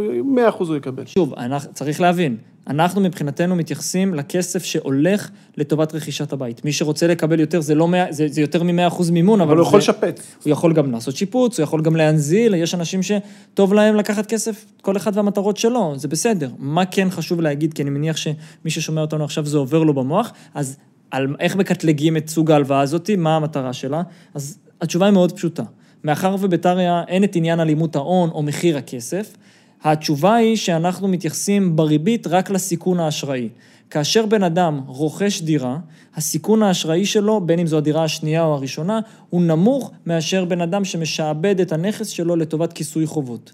הוא 0.59 0.77
יקבל. 0.77 1.07
שוב, 1.07 1.35
צריך 1.73 2.01
להבין, 2.01 2.37
אנחנו 2.68 3.00
מבחינתנו 3.00 3.57
מתייחסים 3.57 4.14
לכסף 4.14 4.64
שהולך 4.64 5.31
לטובת 5.57 5.94
רכישת 5.94 6.33
הבית. 6.33 6.64
מי 6.64 6.72
שרוצה 6.72 7.07
לקבל 7.07 7.40
יותר, 7.40 7.61
זה, 7.61 7.74
לא 7.74 7.88
100, 7.88 8.12
זה, 8.12 8.28
זה 8.28 8.40
יותר 8.40 8.62
מ-100% 8.62 9.12
מימון, 9.12 9.40
אבל, 9.40 9.50
אבל 9.50 9.59
הוא 9.59 9.66
יכול 9.66 9.78
לשפץ. 9.78 10.37
הוא 10.44 10.50
יכול 10.50 10.72
גם 10.72 10.92
לעשות 10.92 11.16
שיפוץ, 11.16 11.59
הוא 11.59 11.64
יכול 11.64 11.83
גם 11.83 11.96
להנזיל, 11.96 12.54
יש 12.54 12.74
אנשים 12.74 13.00
שטוב 13.02 13.74
להם 13.74 13.94
לקחת 13.94 14.26
כסף, 14.26 14.64
כל 14.83 14.96
אחד 14.96 15.16
והמטרות 15.16 15.57
שלו, 15.57 15.94
זה 15.96 16.09
בסדר. 16.09 16.50
מה 16.59 16.87
כן 16.87 17.11
חשוב 17.11 17.40
להגיד, 17.40 17.74
כי 17.74 17.83
אני 17.83 17.90
מניח 17.90 18.16
שמי 18.16 18.70
ששומע 18.70 19.00
אותנו 19.00 19.24
עכשיו 19.24 19.46
זה 19.46 19.59
עובר 19.59 19.83
לו 19.83 19.94
במוח, 19.94 20.33
אז 20.54 20.76
על 21.11 21.37
איך 21.40 21.57
מקטלגים 21.57 22.16
את 22.16 22.28
סוג 22.28 22.50
ההלוואה 22.50 22.81
הזאת, 22.81 23.11
מה 23.18 23.37
המטרה 23.37 23.72
שלה? 23.72 24.02
אז 24.35 24.59
התשובה 24.81 25.07
היא 25.07 25.12
מאוד 25.12 25.33
פשוטה. 25.33 25.62
מאחר 26.04 26.37
ובטריה 26.40 27.02
אין 27.09 27.24
את 27.24 27.37
עניין 27.37 27.61
אלימות 27.61 27.96
ההון 27.96 28.31
או 28.31 28.42
מחיר 28.42 28.76
הכסף, 28.76 29.37
התשובה 29.83 30.35
היא 30.35 30.57
שאנחנו 30.57 31.09
מתייחסים 31.09 31.77
בריבית 31.77 32.27
רק 32.27 32.51
לסיכון 32.51 33.01
האשראי. 33.01 33.49
כאשר 33.91 34.27
בן 34.27 34.43
אדם 34.43 34.81
רוכש 34.87 35.43
דירה, 35.43 35.79
הסיכון 36.17 36.62
האשראי 36.62 37.07
שלו, 37.07 37.41
בין 37.41 37.59
אם 37.59 37.67
זו 37.67 37.79
הדירה 37.79 38.05
השנייה 38.05 38.45
או 38.45 38.55
הראשונה, 38.55 39.01
הוא 39.31 39.43
נמוך 39.43 39.93
מאשר 40.07 40.45
בן 40.45 40.61
אדם 40.61 40.85
שמשעבד 40.85 41.61
את 41.61 41.73
הנכס 41.73 42.09
שלו 42.09 42.37
לטובת 42.37 42.73
כיסוי 42.73 43.07
חובות. 43.07 43.53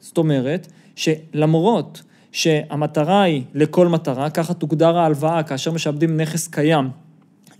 זאת 0.00 0.18
אומרת, 0.18 0.66
שלמרות 0.96 2.02
שהמטרה 2.32 3.22
היא 3.22 3.42
לכל 3.54 3.88
מטרה, 3.88 4.30
ככה 4.30 4.54
תוגדר 4.54 4.98
ההלוואה 4.98 5.42
כאשר 5.42 5.72
משעבדים 5.72 6.20
נכס 6.20 6.48
קיים 6.48 6.90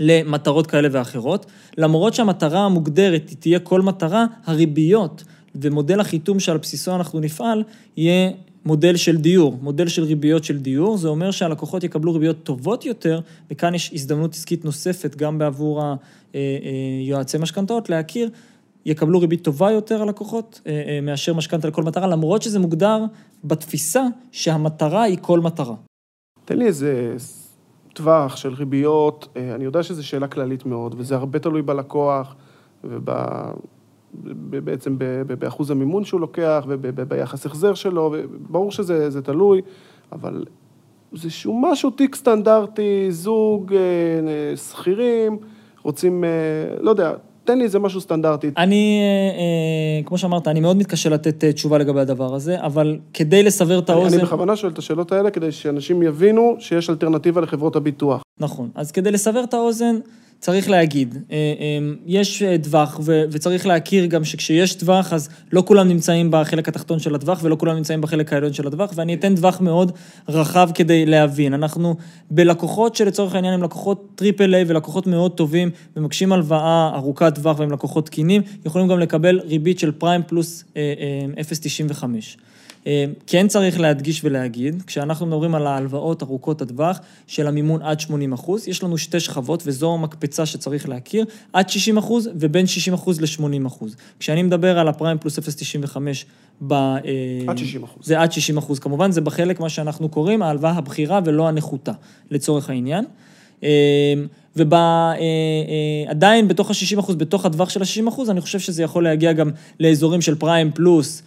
למטרות 0.01 0.67
כאלה 0.67 0.89
ואחרות, 0.93 1.47
למרות 1.79 2.15
שהמטרה 2.15 2.61
המוגדרת 2.61 3.29
היא 3.29 3.37
תהיה 3.41 3.59
כל 3.59 3.83
מטרה, 3.83 4.27
הריביות 4.45 5.25
ומודל 5.55 6.01
החיתום 6.01 6.41
שעל 6.41 6.57
בסיסו 6.57 6.95
אנחנו 6.95 7.21
נפעל, 7.21 7.63
יהיה 7.97 8.31
מודל 8.65 8.97
של 8.97 9.17
דיור, 9.17 9.59
מודל 9.63 9.89
של 9.89 10.05
ריביות 10.05 10.45
של 10.45 10.59
דיור, 10.59 10.97
זה 10.97 11.09
אומר 11.09 11.31
שהלקוחות 11.31 11.85
יקבלו 11.85 12.13
ריביות 12.13 12.37
טובות 12.43 12.87
יותר, 12.87 13.21
וכאן 13.51 13.75
יש 13.75 13.93
הזדמנות 13.93 14.35
עסקית 14.35 14.65
נוספת 14.65 15.17
גם 15.17 15.39
בעבור 15.39 15.83
היועצי 17.03 17.39
משכנתאות 17.39 17.91
להכיר, 17.91 18.31
יקבלו 18.87 19.21
ריבית 19.21 19.45
טובה 19.45 19.71
יותר 19.71 20.03
הלקוחות 20.03 20.61
מאשר 21.03 21.35
משכנתה 21.35 21.69
לכל 21.69 21.83
מטרה, 21.83 22.07
למרות 22.07 22.43
שזה 22.43 22.59
מוגדר 22.59 23.05
בתפיסה 23.45 24.07
שהמטרה 24.33 25.03
היא 25.03 25.19
כל 25.21 25.41
מטרה. 25.41 25.75
תן 26.45 26.59
לי 26.59 26.67
איזה 26.67 27.17
טווח 27.95 28.37
של 28.37 28.55
ריביות, 28.55 29.29
אני 29.55 29.65
יודע 29.65 29.83
שזו 29.83 30.07
שאלה 30.07 30.29
כללית 30.29 30.67
מאוד, 30.67 30.95
וזה 30.99 31.17
הרבה 31.17 31.39
תלוי 31.39 31.63
בלקוח, 31.63 32.35
ובעצם 34.25 34.97
באחוז 35.39 35.71
המימון 35.71 36.05
שהוא 36.05 36.21
לוקח, 36.21 36.65
וביחס 36.69 37.47
החזר 37.47 37.75
שלו, 37.75 38.15
וברור 38.15 38.73
שזה 38.73 39.23
תלוי, 39.23 39.61
אבל 40.13 40.45
זה 41.13 41.31
שהוא 41.31 41.63
משהו 41.63 41.91
תיק 41.91 42.15
סטנדרטי, 42.15 43.07
זוג, 43.11 43.75
שכירים, 44.71 45.39
רוצים, 45.83 46.25
לא 46.81 46.91
יודע, 46.91 47.13
תן 47.45 47.59
לי 47.59 47.65
איזה 47.65 47.79
משהו 47.79 48.01
סטנדרטי. 48.01 48.51
אני, 48.57 49.01
כמו 50.05 50.19
שאמרת, 50.19 50.49
אני 50.49 50.61
מאוד 50.61 50.77
מתקשה 50.77 51.11
לתת 51.11 51.45
תשובה 51.45 51.79
לגבי 51.79 52.01
הדבר 52.01 52.35
הזה, 52.35 52.61
אבל 52.61 52.99
כדי 53.15 53.43
לסבר 53.43 53.79
את 53.79 53.91
האוזן... 53.91 54.19
אני 54.19 54.27
בכוונה 54.27 54.57
שואל 54.57 54.73
את 54.73 54.79
השאלות 54.79 55.13
האלה, 55.13 55.31
כדי 55.31 55.53
שאנשים 55.53 56.03
יבינו 56.03 56.57
שיש 56.59 56.91
אלטרנטיבה 56.91 57.41
לחברות 57.41 57.77
הביטוח. 57.77 58.23
נכון, 58.41 58.69
אז 58.75 58.93
כדי 58.93 59.11
לסבר 59.11 59.45
את 59.45 59.55
האוזן, 59.55 59.97
צריך 60.45 60.71
להגיד, 60.71 61.15
יש 62.07 62.43
טווח, 62.63 63.01
וצריך 63.31 63.67
להכיר 63.67 64.07
גם 64.07 64.25
שכשיש 64.25 64.75
טווח, 64.75 65.13
אז 65.13 65.29
לא 65.53 65.63
כולם 65.67 65.89
נמצאים 65.89 66.29
בחלק 66.31 66.69
התחתון 66.69 66.99
של 66.99 67.15
הטווח, 67.15 67.41
ולא 67.43 67.57
כולם 67.61 67.77
נמצאים 67.77 68.01
בחלק 68.01 68.33
העליון 68.33 68.53
של 68.53 68.67
הטווח, 68.67 68.93
ואני 68.95 69.15
אתן 69.15 69.37
טווח 69.37 69.61
מאוד 69.61 69.93
רחב 70.29 70.71
כדי 70.75 71.07
להבין. 71.07 71.55
אנחנו 71.55 71.97
בלקוחות 72.31 72.97
שלצורך 72.97 73.35
העניין 73.35 73.55
הם 73.55 73.63
לקוחות 73.63 74.09
triple 74.15 74.55
A 74.55 74.65
ולקוחות 74.67 75.07
מאוד 75.07 75.33
טובים, 75.33 75.71
ומבקשים 75.97 76.33
הלוואה 76.33 76.91
ארוכת 76.95 77.35
טווח 77.35 77.59
והם 77.59 77.73
לקוחות 77.73 78.07
תקינים, 78.07 78.43
יכולים 78.67 78.89
גם 78.89 78.99
לקבל 78.99 79.41
ריבית 79.41 79.79
של 79.79 79.93
פריים 79.93 80.23
פלוס 80.27 80.65
0.95. 81.95 82.05
כן 83.27 83.49
צריך 83.49 83.81
להדגיש 83.81 84.25
ולהגיד, 84.25 84.83
כשאנחנו 84.87 85.27
מדברים 85.27 85.55
על 85.55 85.67
ההלוואות 85.67 86.23
ארוכות 86.23 86.63
הטווח 86.63 86.99
של 87.27 87.47
המימון 87.47 87.83
עד 87.83 88.01
80 88.01 88.33
אחוז, 88.33 88.69
יש 88.69 88.83
לנו 88.83 88.99
שתי 88.99 89.21
שכבות 89.21 89.63
וזו 89.67 89.95
המקפצה 89.95 90.47
שצריך 90.47 90.89
להכיר, 90.89 91.25
עד 91.53 91.69
60 91.69 91.99
אחוז 91.99 92.29
ובין 92.35 92.67
60 92.67 92.95
אחוז 92.95 93.21
ל-80 93.21 93.67
אחוז. 93.67 93.97
כשאני 94.21 94.43
מדבר 94.43 94.79
על 94.79 94.89
הפריים 94.89 95.19
פלוס 95.19 95.39
0.95 95.39 95.99
ב... 96.67 96.75
עד 97.49 97.59
60 97.59 97.83
אחוז. 97.83 98.07
זה 98.07 98.21
עד 98.21 98.33
60 98.33 98.59
אחוז, 98.59 98.79
כמובן 98.79 99.11
זה 99.11 99.21
בחלק 99.21 99.61
מה 99.61 99.69
שאנחנו 99.69 100.09
קוראים 100.09 100.43
ההלוואה 100.43 100.73
הבכירה 100.73 101.21
ולא 101.25 101.49
הנחותה, 101.49 101.93
לצורך 102.31 102.71
העניין. 102.71 103.05
ועדיין 104.57 106.49
בתוך 106.49 106.71
ה-60 106.71 107.01
אחוז, 107.01 107.17
בתוך 107.17 107.47
הטווח 107.47 107.69
של 107.69 107.83
ה-60 107.83 108.09
אחוז, 108.09 108.31
אני 108.31 108.41
חושב 108.41 108.59
שזה 108.59 108.83
יכול 108.83 109.05
להגיע 109.05 109.33
גם 109.33 109.51
לאזורים 109.81 110.21
של 110.21 110.35
פריים 110.35 110.71
פלוס. 110.75 111.23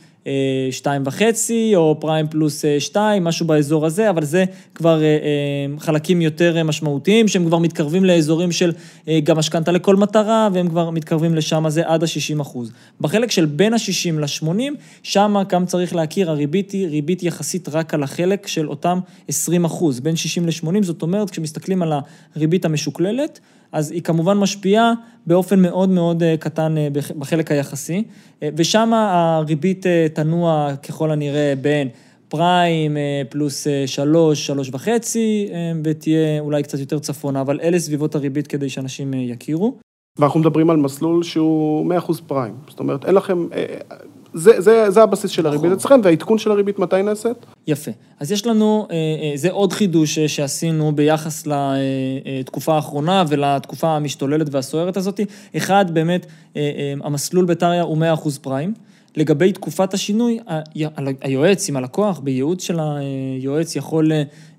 שתיים 0.72 1.02
וחצי, 1.06 1.72
או 1.76 1.98
פריים 2.00 2.28
פלוס 2.28 2.66
שתיים, 2.80 3.24
משהו 3.24 3.48
באזור 3.48 3.86
הזה, 3.86 4.10
אבל 4.10 4.26
זה 4.26 4.46
כבר 4.76 5.02
חלקים 5.80 6.22
יותר 6.22 6.63
משמעותיים, 6.63 7.28
שהם 7.28 7.46
כבר 7.46 7.58
מתקרבים 7.58 8.06
לאזורים 8.06 8.52
של 8.52 8.72
גם 9.24 9.38
משכנתה 9.38 9.72
לכל 9.72 9.96
מטרה, 9.96 10.50
והם 10.54 10.68
כבר 10.68 10.90
מתקרבים 10.90 11.36
לשם, 11.36 11.66
זה 11.70 11.82
עד 11.86 12.04
ה-60 12.04 12.42
אחוז. 12.42 12.72
בחלק 13.02 13.32
של 13.32 13.46
בין 13.46 13.74
ה-60 13.74 14.20
ל-80, 14.20 14.62
שם 15.04 15.36
גם 15.50 15.66
צריך 15.66 15.96
להכיר, 15.96 16.32
הריבית 16.32 16.72
היא 16.72 16.88
ריבית 16.88 17.24
יחסית 17.24 17.70
רק 17.70 17.94
על 17.94 18.04
החלק 18.04 18.48
של 18.48 18.70
אותם 18.70 19.00
20 19.28 19.66
אחוז, 19.66 20.00
בין 20.00 20.16
60 20.16 20.46
ל-80, 20.46 20.84
זאת 20.84 21.02
אומרת, 21.02 21.30
כשמסתכלים 21.30 21.82
על 21.82 21.94
הריבית 22.36 22.66
המשוקללת, 22.66 23.40
אז 23.71 23.91
היא 23.91 24.01
כמובן 24.01 24.38
משפיעה 24.38 24.93
באופן 25.27 25.60
מאוד 25.60 25.89
מאוד 25.89 26.23
קטן 26.39 26.75
בחלק 27.17 27.51
היחסי, 27.51 28.03
ושם 28.56 28.93
הריבית 28.93 29.86
תנוע 30.13 30.75
ככל 30.88 31.12
הנראה 31.12 31.53
בין 31.62 31.88
פריים 32.27 32.97
פלוס 33.30 33.67
שלוש, 33.86 34.45
שלוש 34.47 34.69
וחצי, 34.73 35.49
ותהיה 35.84 36.39
אולי 36.39 36.63
קצת 36.63 36.80
יותר 36.80 36.99
צפונה, 36.99 37.41
אבל 37.41 37.60
אלה 37.63 37.80
סביבות 37.80 38.15
הריבית 38.15 38.47
כדי 38.47 38.69
שאנשים 38.69 39.13
יכירו. 39.13 39.77
ואנחנו 40.19 40.39
מדברים 40.39 40.69
על 40.69 40.77
מסלול 40.77 41.23
שהוא 41.23 41.93
100% 41.93 42.12
פריים, 42.27 42.56
זאת 42.69 42.80
אומרת, 42.80 43.06
אין 43.06 43.15
לכם... 43.15 43.47
זה, 44.34 44.62
זה, 44.62 44.92
זה 44.92 45.04
הבסיס 45.04 45.32
של 45.32 45.46
הריבית 45.48 45.72
אצלכם, 45.72 46.00
והעדכון 46.04 46.38
של 46.38 46.52
הריבית 46.52 46.80
מתי 46.80 47.02
נעשית? 47.04 47.38
יפה. 47.68 47.92
אז 48.20 48.32
יש 48.32 48.46
לנו, 48.46 48.88
זה 49.36 49.52
עוד 49.52 49.74
חידוש 49.74 50.20
שעשינו 50.20 50.92
ביחס 50.96 51.48
לתקופה 51.48 52.76
האחרונה 52.76 53.24
ולתקופה 53.28 53.88
המשתוללת 53.88 54.48
והסוערת 54.52 54.98
הזאת. 54.98 55.20
אחד, 55.58 55.86
באמת, 55.94 56.26
המסלול 57.04 57.46
בטריה 57.46 57.82
הוא 57.82 57.98
100% 57.98 58.30
פריים. 58.42 58.74
לגבי 59.17 59.51
תקופת 59.51 59.93
השינוי, 59.93 60.39
היועץ 61.21 61.69
עם 61.69 61.77
הלקוח, 61.77 62.19
בייעוץ 62.19 62.63
של 62.63 62.80
היועץ, 62.80 63.75
יכול 63.75 64.12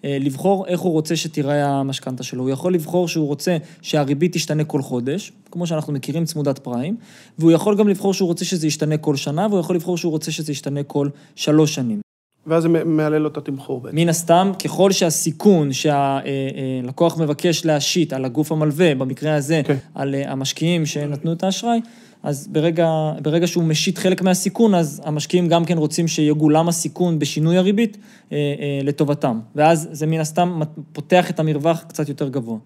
לבחור 0.05 0.67
איך 0.67 0.81
הוא 0.81 0.93
רוצה 0.93 1.17
שתיראה 1.17 1.67
המשכנתה 1.67 2.23
שלו. 2.23 2.43
הוא 2.43 2.51
יכול 2.51 2.75
לבחור 2.75 3.09
שהוא 3.09 3.27
רוצה 3.27 3.57
שהריבית 3.83 4.33
תשתנה 4.33 4.65
כל 4.65 4.83
חודש, 4.83 5.33
כמו 5.51 5.67
שאנחנו 5.67 5.93
מכירים 5.93 6.25
צמודת 6.25 6.59
פריים, 6.59 6.97
והוא 7.39 7.53
יכול 7.53 7.77
גם 7.77 7.89
לבחור 7.89 8.15
שהוא 8.15 8.27
רוצה 8.27 8.45
שזה 8.45 8.67
ישתנה 8.67 8.97
כל 8.97 9.17
שנה, 9.17 9.47
והוא 9.47 9.61
יכול 9.61 9.77
לבחור 9.77 9.97
שהוא 9.97 10.13
רוצה 10.13 10.33
שזה 10.33 10.53
ישתנה 10.53 10.83
כל 10.83 11.09
שלוש 11.37 11.75
שנים. 11.75 12.01
ואז 12.47 12.63
זה 12.63 12.69
מעלה 12.69 13.19
לו 13.19 13.29
את 13.29 13.37
התמחור 13.37 13.81
בעצם. 13.81 13.97
מן 13.97 14.09
הסתם, 14.09 14.53
ככל 14.65 14.93
שהסיכון 14.93 15.73
שהלקוח 15.73 17.19
מבקש 17.19 17.65
להשית 17.65 18.13
על 18.13 18.25
הגוף 18.25 18.53
המלווה, 18.53 18.95
במקרה 18.95 19.35
הזה, 19.35 19.61
כן. 19.65 19.77
על 19.95 20.15
אה, 20.15 20.33
המשקיעים 20.33 20.87
שנתנו 20.87 21.33
את 21.33 21.43
האשראי, 21.43 21.81
אז 22.23 22.49
ברגע, 22.53 22.89
ברגע 23.23 23.47
שהוא 23.47 23.65
משית 23.65 23.99
חלק 23.99 24.23
מהסיכון, 24.23 24.75
אז 24.75 25.03
המשקיעים 25.05 25.49
גם 25.49 25.65
כן 25.65 25.79
רוצים 25.79 26.09
שיגולם 26.09 26.69
הסיכון 26.69 27.19
בשינוי 27.19 27.59
הריבית 27.59 27.97
אה, 28.33 28.37
אה, 28.37 28.81
לטובתם. 28.83 29.41
ואז 29.55 29.89
זה 29.93 30.07
מן 30.07 30.21
הסתם 30.21 30.61
פותח 30.93 31.31
את 31.31 31.41
המרווח 31.41 31.85
קצת 31.89 32.09
יותר 32.09 32.29
גבוה. 32.29 32.59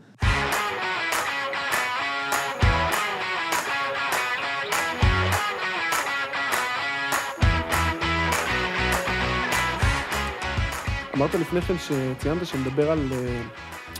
אמרת 11.17 11.35
לפני 11.35 11.61
כן 11.61 11.75
שציינת 11.79 12.47
שנדבר 12.47 12.91
על, 12.91 13.09
אה, 13.13 13.43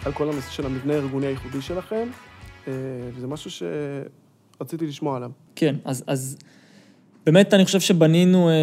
על 0.05 0.13
כל 0.13 0.29
הנושא 0.29 0.51
של 0.51 0.67
המבנה 0.67 0.95
הארגוני 0.95 1.27
הייחודי 1.27 1.63
שלכם, 1.63 2.09
אה, 2.69 2.73
וזה 3.15 3.27
משהו 3.27 3.51
שרציתי 4.63 4.87
לשמוע 4.87 5.17
עליו. 5.17 5.31
כן, 5.57 5.77
אז, 5.85 6.05
אז 6.07 6.39
באמת 7.27 7.55
אני 7.55 7.65
חושב 7.65 7.81
שבנינו, 7.81 8.49
אה, 8.49 8.55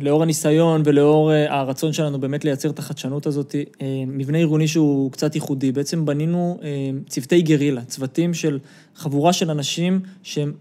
לאור 0.00 0.22
הניסיון 0.22 0.82
ולאור 0.84 1.30
הרצון 1.48 1.92
שלנו 1.92 2.20
באמת 2.20 2.44
לייצר 2.44 2.70
את 2.70 2.78
החדשנות 2.78 3.26
הזאת, 3.26 3.54
מבנה 4.06 4.38
ארגוני 4.38 4.68
שהוא 4.68 5.12
קצת 5.12 5.34
ייחודי. 5.34 5.72
בעצם 5.72 6.06
בנינו 6.06 6.58
צוותי 7.08 7.42
גרילה, 7.42 7.84
צוותים 7.84 8.34
של 8.34 8.58
חבורה 8.94 9.32
של 9.32 9.50
אנשים 9.50 10.00
שהם 10.22 10.52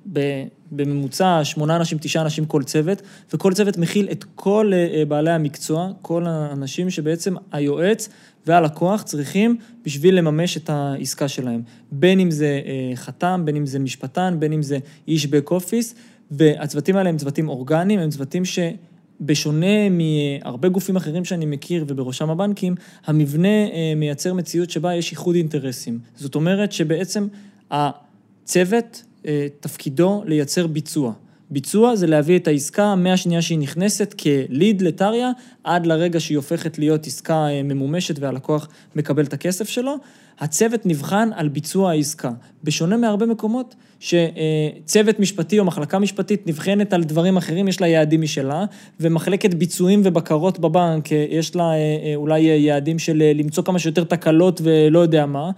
בממוצע 0.72 1.39
שמונה 1.44 1.76
אנשים, 1.76 1.98
תשעה 2.02 2.24
אנשים 2.24 2.46
כל 2.46 2.63
צוות, 2.63 3.02
וכל 3.34 3.54
צוות 3.54 3.78
מכיל 3.78 4.08
את 4.12 4.26
כל 4.36 4.72
בעלי 5.08 5.32
המקצוע, 5.32 5.92
כל 6.02 6.26
האנשים 6.28 6.89
שבעצם 6.89 7.36
היועץ 7.52 8.10
והלקוח 8.48 9.02
צריכים 9.02 9.58
בשביל 9.86 10.15
לממש 10.15 10.58
את 10.58 10.70
העסקה 10.70 11.28
שלהם. 11.28 11.62
בין 11.92 12.20
אם 12.20 12.32
זה 12.32 12.62
חתם, 12.96 13.42
בין 13.46 13.56
אם 13.56 13.65
זה 13.65 13.80
משפטן, 13.80 14.36
בין 14.39 14.54
אם 14.54 14.62
זה 14.62 14.78
איש 15.08 15.26
בק 15.28 15.52
אופיס. 15.52 15.96
והצוותים 16.32 16.96
האלה 16.96 17.10
הם 17.10 17.18
צוותים 17.18 17.50
אורגניים, 17.50 18.00
הם 18.00 18.10
צוותים 18.10 18.44
שבשונה 18.46 19.89
מהרבה 19.89 20.70
גופים 20.70 20.96
אחרים 20.96 21.26
שאני 21.26 21.46
מכיר, 21.46 21.86
ובראשם 21.88 22.30
הבנקים, 22.30 22.76
המבנה 23.06 23.48
אה, 23.48 23.94
מייצר 23.96 24.34
מציאות 24.34 24.70
שבה 24.70 24.96
יש 24.96 25.12
איחוד 25.12 25.36
אינטרסים. 25.36 26.00
זאת 26.15 26.36
אומרת 26.36 26.72
שבעצם 26.72 27.28
הצוות, 27.72 29.04
אה, 29.26 29.48
תפקידו 29.60 30.24
לייצר 30.26 30.68
ביצוע. 30.68 31.13
ביצוע 31.52 31.96
זה 31.96 32.08
להביא 32.08 32.39
את 32.39 32.48
העסקה 32.48 32.96
מהשנייה 32.96 33.42
שהיא 33.42 33.60
נכנסת 33.60 34.13
כליד 34.13 34.82
לטריה, 34.82 35.32
עד 35.63 35.86
לרגע 35.86 36.20
שהיא 36.20 36.38
הופכת 36.38 36.80
להיות 36.80 37.08
עסקה 37.08 37.48
אה, 37.48 37.63
ממומשת 37.63 38.20
והלקוח 38.20 38.68
מקבל 38.96 39.24
את 39.24 39.34
הכסף 39.34 39.70
שלו. 39.70 39.96
הצוות 40.39 40.86
נבחן 40.86 41.30
על 41.36 41.47
ביצוע 41.47 41.91
העסקה. 41.91 42.32
בשונה 42.63 42.97
מהרבה 42.97 43.25
מקומות, 43.25 43.75
שצוות 43.99 45.19
משפטי 45.19 45.60
או 45.60 45.65
מחלקה 45.65 45.99
משפטית 45.99 46.47
נבחנת 46.47 46.93
על 46.93 47.04
דברים 47.04 47.38
אחרים, 47.38 47.67
יש 47.67 47.82
לה 47.82 47.88
יעדים 47.88 48.21
משלה, 48.21 48.65
ומחלקת 48.99 49.54
ביצועים 49.54 50.02
ובקרות 50.04 50.60
בבנק, 50.60 51.12
יש 51.12 51.56
לה 51.56 51.63
אה, 51.63 51.75
אה, 51.75 52.15
אולי 52.15 52.39
יעדים 52.39 52.99
של 52.99 53.21
אה, 53.21 53.32
למצוא 53.36 53.63
כמה 53.63 53.80
שיותר 53.80 54.04
תקלות 54.04 54.62
ולא 54.63 54.99
יודע 54.99 55.25
מה, 55.25 55.52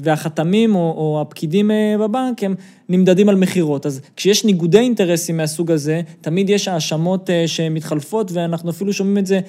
והחתמים 0.00 0.74
או, 0.74 0.94
או 0.96 1.20
הפקידים 1.20 1.70
בבנק 2.00 2.44
הם 2.44 2.54
נמדדים 2.88 3.28
על 3.28 3.36
מכירות. 3.36 3.86
אז 3.86 4.00
כשיש 4.16 4.44
ניגודי 4.44 4.78
אינטרסים 4.78 5.36
מהסוג 5.36 5.70
הזה, 5.70 6.00
תמיד 6.20 6.50
יש 6.50 6.68
האשמות 6.68 7.30
שמתחלפות, 7.46 8.32
ואנחנו 8.32 8.70
אפילו 8.70 8.92
שומעים 8.92 9.18
את 9.18 9.26
זה, 9.26 9.40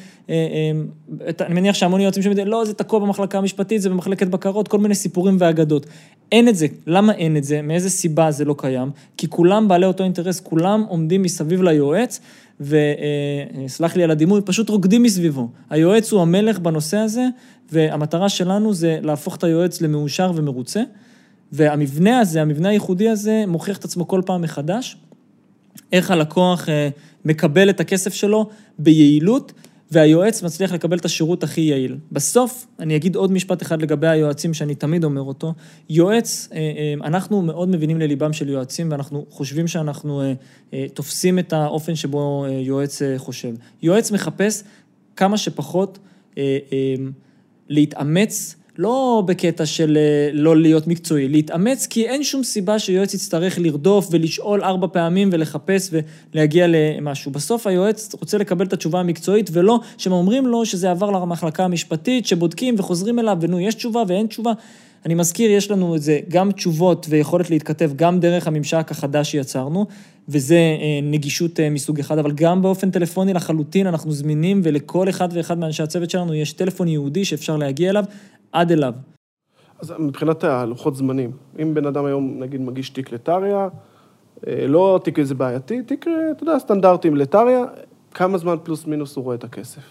אני 1.40 1.54
מניח 1.54 1.76
שהמון 1.76 2.02
יועצים 2.02 2.24
שומעים 2.24 2.40
את 2.40 2.46
זה, 2.46 2.52
לא, 2.52 2.66
זה 2.66 2.74
תקוע 2.74 3.00
במחלקה 3.12 3.38
המשפטית, 3.38 3.82
זה 3.82 3.90
במחלקת 3.90 4.28
בקרות, 4.28 4.68
כל 4.68 4.80
מיני 4.80 4.96
סיפורים 4.96 5.38
ואגדות. 5.40 5.86
אין 6.32 6.48
את 6.48 6.56
זה. 6.56 6.68
למה 6.88 7.14
אין 7.14 7.38
את 7.38 7.44
זה? 7.44 7.62
מאיזה 7.62 7.90
סיבה 7.90 8.32
זה 8.32 8.46
לא 8.46 8.56
קיים? 8.58 8.92
כי 9.18 9.30
כולם 9.30 9.68
בעלי 9.68 9.86
אותו 9.86 10.04
אינטרס, 10.04 10.40
כולם 10.40 10.86
עומדים 10.88 11.22
מסביב 11.22 11.62
ליועץ, 11.62 12.20
וסלח 12.62 13.96
לי 13.96 14.04
על 14.04 14.12
הדימוי, 14.12 14.42
פשוט 14.46 14.70
רוקדים 14.70 15.04
מסביבו. 15.04 15.50
היועץ 15.70 16.12
הוא 16.12 16.22
המלך 16.22 16.60
בנושא 16.60 16.98
הזה, 16.98 17.28
והמטרה 17.72 18.30
שלנו 18.30 18.74
זה 18.74 19.00
להפוך 19.02 19.36
את 19.36 19.44
היועץ 19.44 19.82
למאושר 19.82 20.32
ומרוצה. 20.36 20.82
והמבנה 21.52 22.20
הזה, 22.20 22.42
המבנה 22.42 22.70
הייחודי 22.70 23.10
הזה, 23.10 23.44
מוכיח 23.48 23.78
את 23.78 23.86
עצמו 23.86 24.08
כל 24.08 24.22
פעם 24.26 24.42
מחדש. 24.42 24.98
איך 25.94 26.12
הלקוח 26.12 26.70
אה, 26.70 26.90
מקבל 27.26 27.70
את 27.70 27.80
הכסף 27.80 28.14
שלו 28.14 28.50
ביעילות, 28.80 29.54
והיועץ 29.92 30.44
מצליח 30.44 30.72
לקבל 30.72 30.98
את 30.98 31.06
השירות 31.06 31.44
הכי 31.44 31.62
יעיל. 31.62 31.98
בסוף, 32.12 32.68
אני 32.80 32.96
אגיד 32.96 33.16
עוד 33.16 33.32
משפט 33.32 33.62
אחד 33.62 33.82
לגבי 33.82 34.08
היועצים, 34.08 34.54
שאני 34.54 34.76
תמיד 34.76 35.04
אומר 35.04 35.22
אותו. 35.22 35.54
יועץ, 35.90 36.50
אה, 36.54 36.58
אה, 36.58 36.94
אנחנו 37.08 37.42
מאוד 37.42 37.70
מבינים 37.70 38.00
לליבם 38.00 38.34
של 38.34 38.50
יועצים, 38.50 38.92
ואנחנו 38.92 39.26
חושבים 39.30 39.68
שאנחנו 39.68 40.22
אה, 40.74 40.86
תופסים 40.94 41.40
את 41.40 41.54
האופן 41.54 41.96
שבו 41.96 42.46
יועץ 42.50 43.02
חושב. 43.18 43.54
יועץ 43.82 44.12
מחפש 44.12 44.64
כמה 45.16 45.38
שפחות 45.38 46.00
להתאמץ 47.70 48.56
לא 48.82 49.24
בקטע 49.26 49.66
של 49.66 49.98
אה, 49.98 50.30
לא 50.34 50.58
להיות 50.58 50.88
מקצועי, 50.88 51.30
להתאמץ, 51.30 51.88
כי 51.88 52.08
אין 52.08 52.24
שום 52.24 52.44
סיבה 52.44 52.80
שיועץ 52.80 53.14
יצטרך 53.14 53.60
לרדוף 53.60 54.08
ולשאול 54.12 54.64
ארבע 54.64 54.88
פעמים 54.88 55.30
ולחפש 55.32 55.90
ולהגיע 56.34 56.66
למשהו. 56.70 57.32
בסוף 57.32 57.68
היועץ 57.68 58.16
רוצה 58.20 58.38
לקבל 58.38 58.66
את 58.66 58.74
התשובה 58.74 59.00
המקצועית, 59.00 59.50
ולא 59.54 59.80
שהם 59.98 60.14
אומרים 60.14 60.48
לו 60.48 60.66
שזה 60.66 60.92
עבר 60.92 61.12
למחלקה 61.12 61.66
המשפטית, 61.66 62.26
שבודקים 62.26 62.76
וחוזרים 62.78 63.20
אליו, 63.20 63.38
ונו, 63.42 63.60
יש 63.60 63.76
תשובה 63.76 64.04
ואין 64.08 64.28
תשובה. 64.28 64.52
אני 65.06 65.14
מזכיר, 65.14 65.52
יש 65.52 65.72
לנו 65.72 65.96
את 65.96 66.02
זה, 66.02 66.20
גם 66.30 66.52
תשובות 66.52 67.06
ויכולת 67.10 67.50
להתכתב 67.50 67.92
גם 67.96 68.20
דרך 68.20 68.48
הממשק 68.48 68.92
החדש 68.92 69.32
שיצרנו, 69.32 69.86
וזה 70.30 70.56
אה, 70.56 71.00
נגישות 71.04 71.60
אה, 71.60 71.70
מסוג 71.70 72.00
אחד, 72.00 72.18
אבל 72.18 72.32
גם 72.32 72.62
באופן 72.62 72.92
טלפוני 72.92 73.34
לחלוטין 73.34 73.88
אנחנו 73.88 74.12
זמינים, 74.12 74.62
ולכל 74.64 75.10
אחד 75.10 75.30
ואחד 75.34 75.58
מאנשי 75.58 75.84
הצוות 75.84 76.10
שלנו 76.10 76.34
יש 76.34 76.54
טלפון 76.54 76.88
ייעודי 76.88 77.26
שאפשר 77.26 77.58
להגיע 77.58 77.90
אליו. 77.90 78.06
עד 78.52 78.72
אליו. 78.72 78.94
אז 79.80 79.94
מבחינת 80.00 80.44
הלוחות 80.44 80.96
זמנים, 80.96 81.32
אם 81.62 81.74
בן 81.74 81.86
אדם 81.86 82.06
היום, 82.06 82.36
נגיד, 82.40 82.62
מגיש 82.62 82.90
תיק 82.90 83.12
לטריה, 83.12 83.68
אה, 84.48 84.68
לא 84.68 85.00
תיק 85.04 85.20
איזה 85.20 85.36
בעייתי, 85.36 85.82
תיק, 85.82 86.06
אתה 86.32 86.44
יודע, 86.44 86.60
סטנדרטים 86.60 87.16
לטריה, 87.16 87.64
כמה 88.14 88.38
זמן 88.38 88.56
פלוס 88.64 88.86
מינוס 88.86 89.16
הוא 89.16 89.24
רואה 89.24 89.36
את 89.36 89.44
הכסף? 89.44 89.82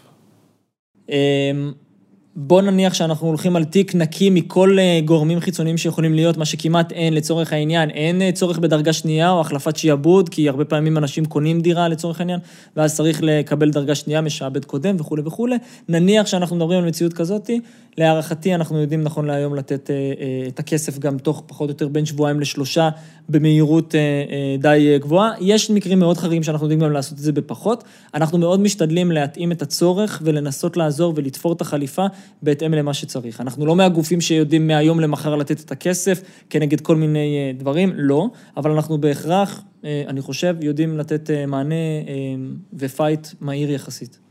בוא 2.36 2.62
נניח 2.62 2.94
שאנחנו 2.94 3.26
הולכים 3.26 3.56
על 3.56 3.64
תיק 3.64 3.94
נקי 3.94 4.30
מכל 4.30 4.76
אה, 4.78 5.00
גורמים 5.04 5.40
חיצוניים 5.40 5.76
שיכולים 5.76 6.14
להיות, 6.14 6.36
מה 6.36 6.44
שכמעט 6.44 6.92
אין 6.92 7.14
לצורך 7.14 7.52
העניין. 7.52 7.90
אין 7.90 8.22
אה, 8.22 8.32
צורך 8.32 8.58
בדרגה 8.58 8.92
שנייה 8.92 9.30
או 9.30 9.40
החלפת 9.40 9.76
שיעבוד, 9.76 10.28
כי 10.28 10.48
הרבה 10.48 10.64
פעמים 10.64 10.98
אנשים 10.98 11.24
קונים 11.24 11.60
דירה 11.60 11.88
לצורך 11.88 12.20
העניין, 12.20 12.40
ואז 12.76 12.96
צריך 12.96 13.20
לקבל 13.22 13.70
דרגה 13.70 13.94
שנייה 13.94 14.20
משעבד 14.20 14.64
קודם 14.64 14.96
וכולי 14.98 15.22
וכולי. 15.26 15.56
נניח 15.88 16.26
שאנחנו 16.26 16.56
מדברים 16.56 16.78
על 16.78 16.88
מציאות 16.88 17.12
כזאת, 17.12 17.50
להערכתי 18.00 18.54
אנחנו 18.54 18.80
יודעים 18.80 19.02
נכון 19.02 19.26
להיום 19.26 19.54
לתת 19.54 19.90
אה, 19.90 19.96
את 20.48 20.58
הכסף 20.58 20.98
גם 20.98 21.18
תוך 21.18 21.42
פחות 21.46 21.68
או 21.68 21.72
יותר 21.72 21.88
בין 21.88 22.04
שבועיים 22.06 22.40
לשלושה 22.40 22.88
במהירות 23.28 23.94
די 24.58 24.98
גבוהה. 25.00 25.30
יש 25.40 25.70
מקרים 25.70 25.98
מאוד 25.98 26.18
חריגים 26.18 26.42
שאנחנו 26.42 26.64
יודעים 26.64 26.80
גם 26.80 26.92
לעשות 26.92 27.18
את 27.18 27.22
זה 27.22 27.32
בפחות. 27.32 27.84
אנחנו 28.14 28.38
מאוד 28.38 28.60
משתדלים 28.60 29.12
להתאים 29.12 29.52
את 29.52 29.62
הצורך 29.62 30.22
ולנסות 30.24 30.76
לעזור 30.76 31.12
ולתפור 31.16 31.52
את 31.52 31.60
החליפה. 31.60 32.06
בהתאם 32.42 32.74
למה 32.74 32.94
שצריך. 32.94 33.40
אנחנו 33.40 33.66
לא 33.66 33.76
מהגופים 33.76 34.20
שיודעים 34.20 34.66
מהיום 34.66 35.00
למחר 35.00 35.36
לתת 35.36 35.60
את 35.60 35.72
הכסף 35.72 36.22
כנגד 36.50 36.80
כל 36.80 36.96
מיני 36.96 37.36
אה, 37.36 37.52
דברים, 37.58 37.92
לא, 37.94 38.26
אבל 38.56 38.70
אנחנו 38.70 38.98
בהכרח, 38.98 39.62
אה, 39.84 40.02
אני 40.08 40.20
חושב, 40.20 40.56
יודעים 40.60 40.98
לתת 40.98 41.30
אה, 41.30 41.46
מענה 41.46 41.74
ופייט 42.72 43.28
מהיר 43.40 43.70
יחסית. 43.70 44.29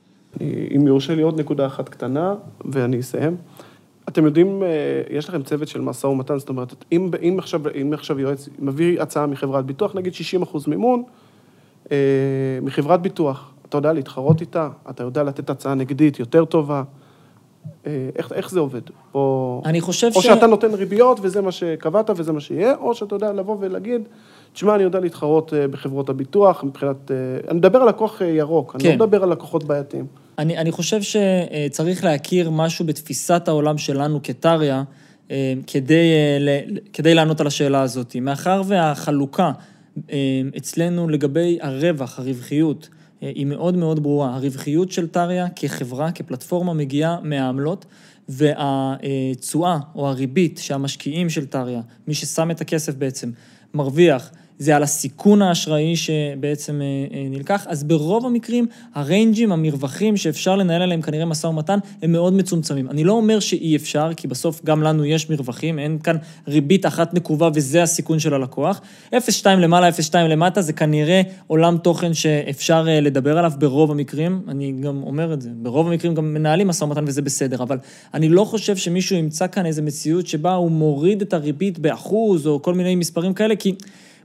אם 0.76 0.88
יורשה 0.88 1.16
לי 1.16 1.22
עוד 1.22 1.40
נקודה 1.40 1.66
אחת 1.66 1.90
קטנה, 1.90 2.36
ואני 2.66 3.00
אסיים. 3.00 3.36
אתם 4.10 4.26
יודעים, 4.26 4.64
יש 5.10 5.30
לכם 5.30 5.44
צוות 5.44 5.68
של 5.68 5.82
משא 5.82 6.08
ומתן, 6.08 6.40
זאת 6.40 6.50
אומרת, 6.50 6.86
אם, 6.92 7.10
אם, 7.22 7.36
עכשיו, 7.40 7.62
אם 7.82 7.94
עכשיו 7.94 8.20
יועץ 8.20 8.50
מביא 8.60 9.02
הצעה 9.02 9.28
מחברת 9.28 9.66
ביטוח, 9.66 9.96
נגיד 9.96 10.14
60 10.14 10.42
אחוז 10.42 10.68
מימון, 10.68 11.04
מחברת 12.62 13.02
ביטוח, 13.02 13.52
אתה 13.70 13.78
יודע 13.78 13.94
להתחרות 13.94 14.42
איתה, 14.42 14.70
אתה 14.90 15.04
יודע 15.04 15.24
לתת 15.24 15.50
הצעה 15.50 15.74
נגדית 15.74 16.20
יותר 16.20 16.46
טובה, 16.46 16.84
אה, 17.88 18.10
איך, 18.16 18.32
איך 18.32 18.50
זה 18.50 18.60
עובד? 18.60 18.82
או, 19.14 19.62
אני 19.66 19.82
חושב 19.82 20.08
או 20.08 20.12
ש... 20.14 20.16
או 20.16 20.22
שאתה 20.22 20.48
נותן 20.48 20.74
ריביות 20.74 21.20
וזה 21.22 21.42
מה 21.42 21.52
שקבעת 21.52 22.10
וזה 22.16 22.32
מה 22.32 22.40
שיהיה, 22.40 22.76
או 22.76 22.96
שאתה 22.96 23.16
יודע 23.16 23.34
לבוא 23.34 23.58
ולהגיד, 23.60 24.02
תשמע, 24.54 24.76
אני 24.76 24.84
יודע 24.84 25.00
להתחרות 25.00 25.54
אה, 25.54 25.68
בחברות 25.68 26.10
הביטוח 26.10 26.64
מבחינת... 26.64 27.12
אה, 27.12 27.16
אני 27.50 27.58
מדבר 27.58 27.82
על 27.82 27.90
לקוח 27.90 28.22
ירוק, 28.22 28.72
כן. 28.72 28.78
אני 28.80 28.88
לא 28.88 28.92
כן. 28.92 29.10
מדבר 29.10 29.24
על 29.24 29.30
לקוחות 29.30 29.64
בעייתיים. 29.64 30.06
אני, 30.40 30.58
אני 30.58 30.72
חושב 30.72 31.00
שצריך 31.02 32.04
להכיר 32.04 32.50
משהו 32.50 32.86
בתפיסת 32.86 33.48
העולם 33.48 33.78
שלנו 33.78 34.20
כטריה, 34.24 34.84
כדי, 35.68 36.12
כדי 36.94 37.14
לענות 37.14 37.42
על 37.42 37.48
השאלה 37.48 37.82
הזאת. 37.82 38.16
מאחר 38.22 38.62
והחלוקה 38.66 39.52
אצלנו 40.58 41.10
לגבי 41.10 41.58
הרווח, 41.62 42.20
הרווחיות, 42.20 42.90
היא 43.22 43.46
מאוד 43.46 43.78
מאוד 43.78 44.04
ברורה. 44.04 44.36
הרווחיות 44.36 44.92
של 44.92 45.08
טריה 45.08 45.48
כחברה, 45.56 46.12
כפלטפורמה, 46.12 46.74
מגיעה 46.74 47.18
מהעמלות, 47.24 47.86
והתשואה 48.30 49.78
או 49.96 50.08
הריבית 50.08 50.58
שהמשקיעים 50.58 51.30
של 51.30 51.46
טריה, 51.46 51.82
מי 52.08 52.14
ששם 52.14 52.52
את 52.52 52.62
הכסף 52.62 52.96
בעצם, 52.96 53.32
מרוויח 53.74 54.32
זה 54.60 54.76
על 54.76 54.84
הסיכון 54.84 55.42
האשראי 55.42 55.96
שבעצם 55.96 56.82
אה, 56.82 57.18
אה, 57.18 57.28
נלקח, 57.30 57.66
אז 57.68 57.84
ברוב 57.84 58.26
המקרים 58.26 58.68
הריינג'ים, 58.96 59.52
המרווחים 59.52 60.18
שאפשר 60.18 60.56
לנהל 60.56 60.82
עליהם 60.82 61.02
כנראה 61.02 61.26
משא 61.26 61.48
ומתן, 61.48 61.80
הם 62.02 62.12
מאוד 62.12 62.34
מצומצמים. 62.34 62.90
אני 62.90 63.04
לא 63.04 63.14
אומר 63.14 63.40
שאי 63.40 63.76
אפשר, 63.76 64.10
כי 64.18 64.28
בסוף 64.28 64.66
גם 64.66 64.84
לנו 64.84 65.06
יש 65.06 65.30
מרווחים, 65.30 65.80
אין 65.80 66.00
כאן 66.00 66.16
ריבית 66.48 66.86
אחת 66.86 67.14
נקובה 67.14 67.50
וזה 67.54 67.84
הסיכון 67.84 68.20
של 68.20 68.34
הלקוח. 68.34 68.82
0.2 69.12 69.48
למעלה, 69.50 69.90
0.2 69.90 70.16
למטה, 70.18 70.62
זה 70.62 70.74
כנראה 70.74 71.22
עולם 71.48 71.78
תוכן 71.78 72.14
שאפשר 72.14 72.86
אה, 72.88 73.02
לדבר 73.02 73.38
עליו 73.38 73.52
ברוב 73.60 73.92
המקרים, 73.92 74.42
אני 74.48 74.74
גם 74.82 75.04
אומר 75.04 75.34
את 75.34 75.42
זה, 75.42 75.50
ברוב 75.56 75.88
המקרים 75.88 76.16
גם 76.16 76.34
מנהלים 76.34 76.68
משא 76.68 76.84
ומתן 76.84 77.04
וזה 77.08 77.22
בסדר, 77.22 77.64
אבל 77.64 77.78
אני 78.14 78.30
לא 78.30 78.44
חושב 78.44 78.78
שמישהו 78.78 79.16
ימצא 79.16 79.48
כאן 79.48 79.66
איזו 79.66 79.84
מציאות 79.84 80.28
שבה 80.28 80.54
הוא 80.54 80.72
מוריד 80.72 81.22
את 81.22 81.34
הריבית 81.34 81.80
באחוז 81.80 82.48
או 82.48 82.62
כל 82.62 82.74
מיני 82.74 82.96
מספרים 82.96 83.34
כאלה, 83.34 83.56
כי... 83.56 83.74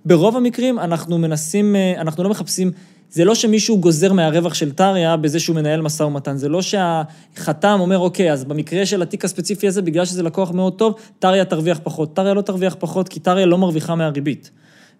ברוב 0.05 0.37
המקרים 0.37 0.79
אנחנו 0.79 1.19
מנסים, 1.19 1.77
אה, 1.77 2.01
אנחנו 2.01 2.25
לא 2.25 2.31
מחפשים, 2.31 2.71
זה 3.11 3.25
לא 3.25 3.35
שמישהו 3.35 3.79
גוזר 3.81 4.13
מהרווח 4.13 4.55
של 4.55 4.73
טריה 4.73 5.17
בזה 5.17 5.41
שהוא 5.41 5.57
מנהל 5.57 5.83
משא 5.83 6.03
ומתן, 6.03 6.37
זה 6.37 6.49
לא 6.49 6.63
שהחתם 6.63 7.77
אומר, 7.81 7.99
אוקיי, 7.99 8.33
אז 8.33 8.45
במקרה 8.45 8.87
של 8.87 9.03
התיק 9.03 9.25
הספציפי 9.25 9.69
הזה, 9.69 9.83
בגלל 9.83 10.05
שזה 10.05 10.23
לקוח 10.23 10.51
מאוד 10.51 10.79
טוב, 10.79 10.95
טריה 11.19 11.45
תרוויח 11.45 11.81
פחות. 11.83 12.17
טריה 12.17 12.35
לא 12.35 12.41
תרוויח 12.41 12.77
פחות, 12.79 13.09
כי 13.09 13.21
טריה 13.21 13.47
לא 13.47 13.59
מרוויחה 13.59 13.95
מהריבית. 13.95 14.51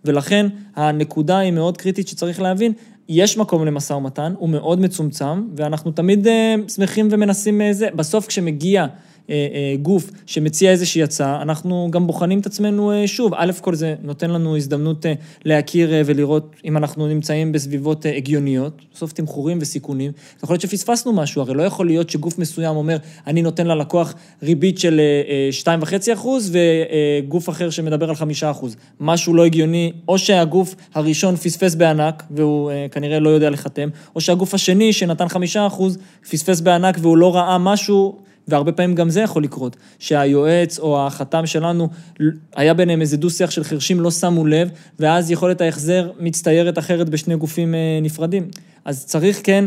ולכן 0.05 0.47
הנקודה 0.77 1.39
היא 1.39 1.53
מאוד 1.53 1.77
קריטית 1.77 2.09
שצריך 2.09 2.41
להבין, 2.41 2.73
יש 3.09 3.39
מקום 3.39 3.65
למשא 3.67 3.93
ומתן, 3.93 4.35
הוא 4.39 4.49
מאוד 4.49 4.81
מצומצם, 4.81 5.43
ואנחנו 5.57 5.93
תמיד 5.93 6.27
uh, 6.27 6.31
שמחים 6.73 7.09
ומנסים 7.11 7.61
uh, 7.61 7.65
זה. 7.73 7.89
בסוף 7.95 8.27
כשמגיע... 8.27 8.87
אה, 9.31 9.47
אה, 9.55 9.77
גוף 9.83 10.11
שמציע 10.27 10.71
איזושהי 10.71 11.03
הצעה, 11.03 11.43
אנחנו 11.43 11.89
גם 11.91 12.07
בוחנים 12.07 12.41
את 12.41 12.47
עצמנו 12.47 12.93
אה, 12.93 13.07
שוב. 13.07 13.33
א' 13.37 13.53
כל 13.61 13.75
זה 13.75 13.95
נותן 14.03 14.31
לנו 14.31 14.57
הזדמנות 14.57 15.07
להכיר 15.45 15.93
ולראות 16.07 16.57
אם 16.65 16.77
אנחנו 16.77 17.07
נמצאים 17.07 17.53
בסביבות 17.53 18.07
הגיוניות, 18.17 18.83
בסוף 18.95 19.13
תמחורים 19.13 19.59
וסיכונים. 19.61 20.13
יכול 20.43 20.55
להיות 20.55 20.61
שפספסנו 20.61 21.13
משהו, 21.13 21.43
הרי 21.43 21.55
לא 21.55 21.63
יכול 21.63 21.87
להיות 21.87 22.11
שגוף 22.11 22.39
מסוים 22.39 22.77
אומר, 22.77 22.97
אני 23.27 23.43
נותן 23.43 23.67
ללקוח 23.67 24.15
ריבית 24.43 24.79
של 24.79 25.01
2.5 25.65 26.13
אחוז 26.13 26.57
וגוף 26.57 27.49
אחר 27.49 27.71
שמדבר 27.71 28.09
על 28.09 28.15
5 28.15 28.45
אחוז. 28.45 28.77
משהו 29.01 29.35
לא 29.35 29.45
הגיוני, 29.45 29.93
או 30.09 30.19
שהגוף 30.19 30.75
הראשון 30.95 31.37
פספס 31.37 31.75
בענק 31.75 32.23
והוא 32.31 32.71
כנראה 32.91 33.21
לא 33.21 33.31
יודע 33.31 33.51
לחתם, 33.51 33.89
או 34.15 34.21
שהגוף 34.21 34.55
השני 34.55 34.93
שנתן 34.93 35.29
5 35.29 35.57
אחוז 35.57 35.99
פספס 36.31 36.61
בענק 36.61 36.97
והוא 37.01 37.17
לא 37.17 37.37
ראה 37.37 37.59
משהו 37.59 38.25
והרבה 38.49 38.73
פעמים 38.73 38.95
גם 38.95 39.11
זה 39.11 39.21
יכול 39.21 39.45
לקרות, 39.45 39.77
שהיועץ 39.99 40.79
או 40.79 41.07
החתם 41.07 41.47
שלנו, 41.47 41.89
היה 42.57 42.75
ביניהם 42.75 43.01
איזה 43.01 43.17
דו-שיח 43.17 43.51
של 43.51 43.65
חרשים, 43.65 44.01
לא 44.01 44.11
שמו 44.11 44.47
לב, 44.47 44.71
ואז 45.01 45.31
יכולת 45.31 45.61
ההחזר 45.61 46.11
מצטיירת 46.21 46.79
אחרת 46.79 47.09
בשני 47.09 47.37
גופים 47.37 47.75
אה, 47.75 47.99
נפרדים. 48.03 48.49
אז 48.85 49.07
צריך 49.07 49.41
כן 49.45 49.65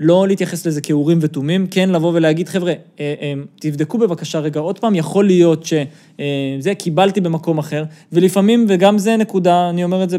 לא 0.00 0.28
להתייחס 0.28 0.66
לזה 0.66 0.80
כאורים 0.80 1.18
ותומים, 1.20 1.66
כן 1.66 1.90
לבוא 1.90 2.12
ולהגיד, 2.14 2.48
חבר'ה, 2.48 2.72
אה, 3.00 3.14
אה, 3.20 3.32
תבדקו 3.60 3.98
בבקשה 3.98 4.38
רגע 4.38 4.60
עוד 4.60 4.78
פעם, 4.78 4.94
יכול 4.94 5.26
להיות 5.26 5.64
שזה 5.64 6.74
קיבלתי 6.78 7.20
במקום 7.20 7.58
אחר, 7.58 7.84
ולפעמים, 8.12 8.66
וגם 8.68 8.98
זה 8.98 9.16
נקודה, 9.16 9.70
אני 9.70 9.84
אומר 9.84 10.04
את 10.04 10.10
זה 10.10 10.18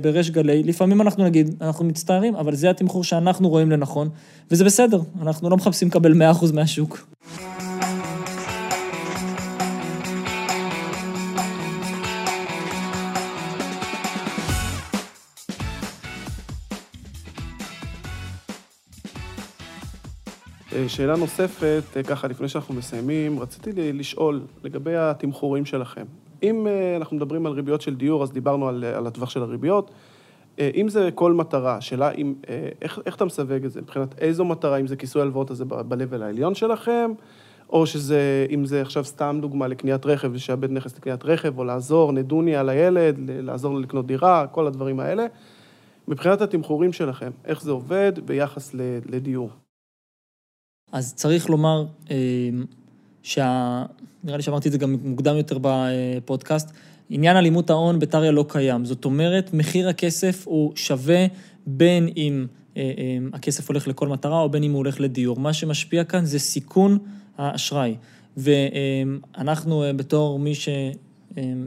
בריש 0.00 0.30
גלי, 0.30 0.62
לפעמים 0.62 1.00
אנחנו 1.00 1.24
נגיד, 1.24 1.54
אנחנו 1.60 1.84
מצטערים, 1.84 2.34
אבל 2.34 2.54
זה 2.54 2.70
התמחור 2.70 3.04
שאנחנו 3.04 3.48
רואים 3.48 3.70
לנכון, 3.70 4.08
וזה 4.50 4.64
בסדר, 4.64 5.00
אנחנו 5.22 5.50
לא 5.50 5.56
מחפשים 5.56 5.88
לקבל 5.88 6.12
100% 6.12 6.52
מהשוק. 6.52 7.06
שאלה 20.88 21.16
נוספת, 21.16 21.82
אה, 21.96 22.02
ככה, 22.02 22.28
לפני 22.28 22.48
שאנחנו 22.48 22.74
מסיימים, 22.74 23.40
רציתי 23.40 23.92
לשאול 23.92 24.40
לגבי 24.64 24.96
התמחורים 24.96 25.64
שלכם. 25.64 26.04
אם 26.42 26.66
אה, 26.66 26.96
אנחנו 26.96 27.16
מדברים 27.16 27.46
על 27.46 27.52
ריביות 27.52 27.80
של 27.80 27.96
דיור, 27.96 28.22
אז 28.22 28.32
דיברנו 28.32 28.68
על, 28.68 28.84
על 28.84 29.06
הטווח 29.06 29.30
של 29.30 29.42
הריביות. 29.42 29.90
אם 30.58 30.88
זה 30.88 31.08
כל 31.14 31.32
מטרה, 31.32 31.80
שאלה 31.80 32.10
אם, 32.10 32.34
איך, 32.82 32.98
איך 33.06 33.16
אתה 33.16 33.24
מסווג 33.24 33.64
את 33.64 33.72
זה? 33.72 33.80
מבחינת 33.80 34.18
איזו 34.18 34.44
מטרה, 34.44 34.76
אם 34.76 34.86
זה 34.86 34.96
כיסוי 34.96 35.22
הלוואות 35.22 35.50
הזה 35.50 35.64
ב-level 35.64 36.22
העליון 36.22 36.54
שלכם, 36.54 37.10
או 37.70 37.86
שזה, 37.86 38.46
אם 38.50 38.64
זה 38.64 38.82
עכשיו 38.82 39.04
סתם 39.04 39.38
דוגמה 39.42 39.68
לקניית 39.68 40.06
רכב, 40.06 40.34
לשעבד 40.34 40.70
נכס 40.70 40.96
לקניית 40.96 41.24
רכב, 41.24 41.58
או 41.58 41.64
לעזור, 41.64 42.12
נדוניה 42.12 42.62
לילד, 42.62 43.16
לעזור 43.28 43.74
לו 43.74 43.80
לקנות 43.80 44.06
דירה, 44.06 44.46
כל 44.46 44.66
הדברים 44.66 45.00
האלה. 45.00 45.26
מבחינת 46.08 46.40
התמחורים 46.40 46.92
שלכם, 46.92 47.30
איך 47.44 47.62
זה 47.62 47.70
עובד 47.70 48.12
ביחס 48.26 48.74
לדיור? 49.06 49.50
אז 50.92 51.14
צריך 51.14 51.50
לומר 51.50 51.84
אה, 52.10 52.16
שה... 53.22 53.84
נראה 54.24 54.36
לי 54.36 54.42
שאמרתי 54.42 54.68
את 54.68 54.72
זה 54.72 54.78
גם 54.78 54.96
מוקדם 55.04 55.36
יותר 55.36 55.58
בפודקאסט, 55.62 56.70
עניין 57.10 57.36
אלימות 57.36 57.70
ההון 57.70 57.98
בטריה 57.98 58.30
לא 58.30 58.44
קיים. 58.48 58.84
זאת 58.84 59.04
אומרת, 59.04 59.54
מחיר 59.54 59.88
הכסף 59.88 60.42
הוא 60.46 60.72
שווה 60.74 61.26
בין 61.66 62.08
אם 62.16 62.46
אה, 62.76 62.82
אה, 62.82 63.18
הכסף 63.32 63.68
הולך 63.68 63.88
לכל 63.88 64.08
מטרה 64.08 64.40
או 64.40 64.48
בין 64.48 64.62
אם 64.62 64.70
הוא 64.70 64.78
הולך 64.78 65.00
לדיור. 65.00 65.40
מה 65.40 65.52
שמשפיע 65.52 66.04
כאן 66.04 66.24
זה 66.24 66.38
סיכון 66.38 66.98
האשראי. 67.38 67.94
ואנחנו 68.36 69.84
בתור 69.96 70.38
מי 70.38 70.54
ש... 70.54 70.68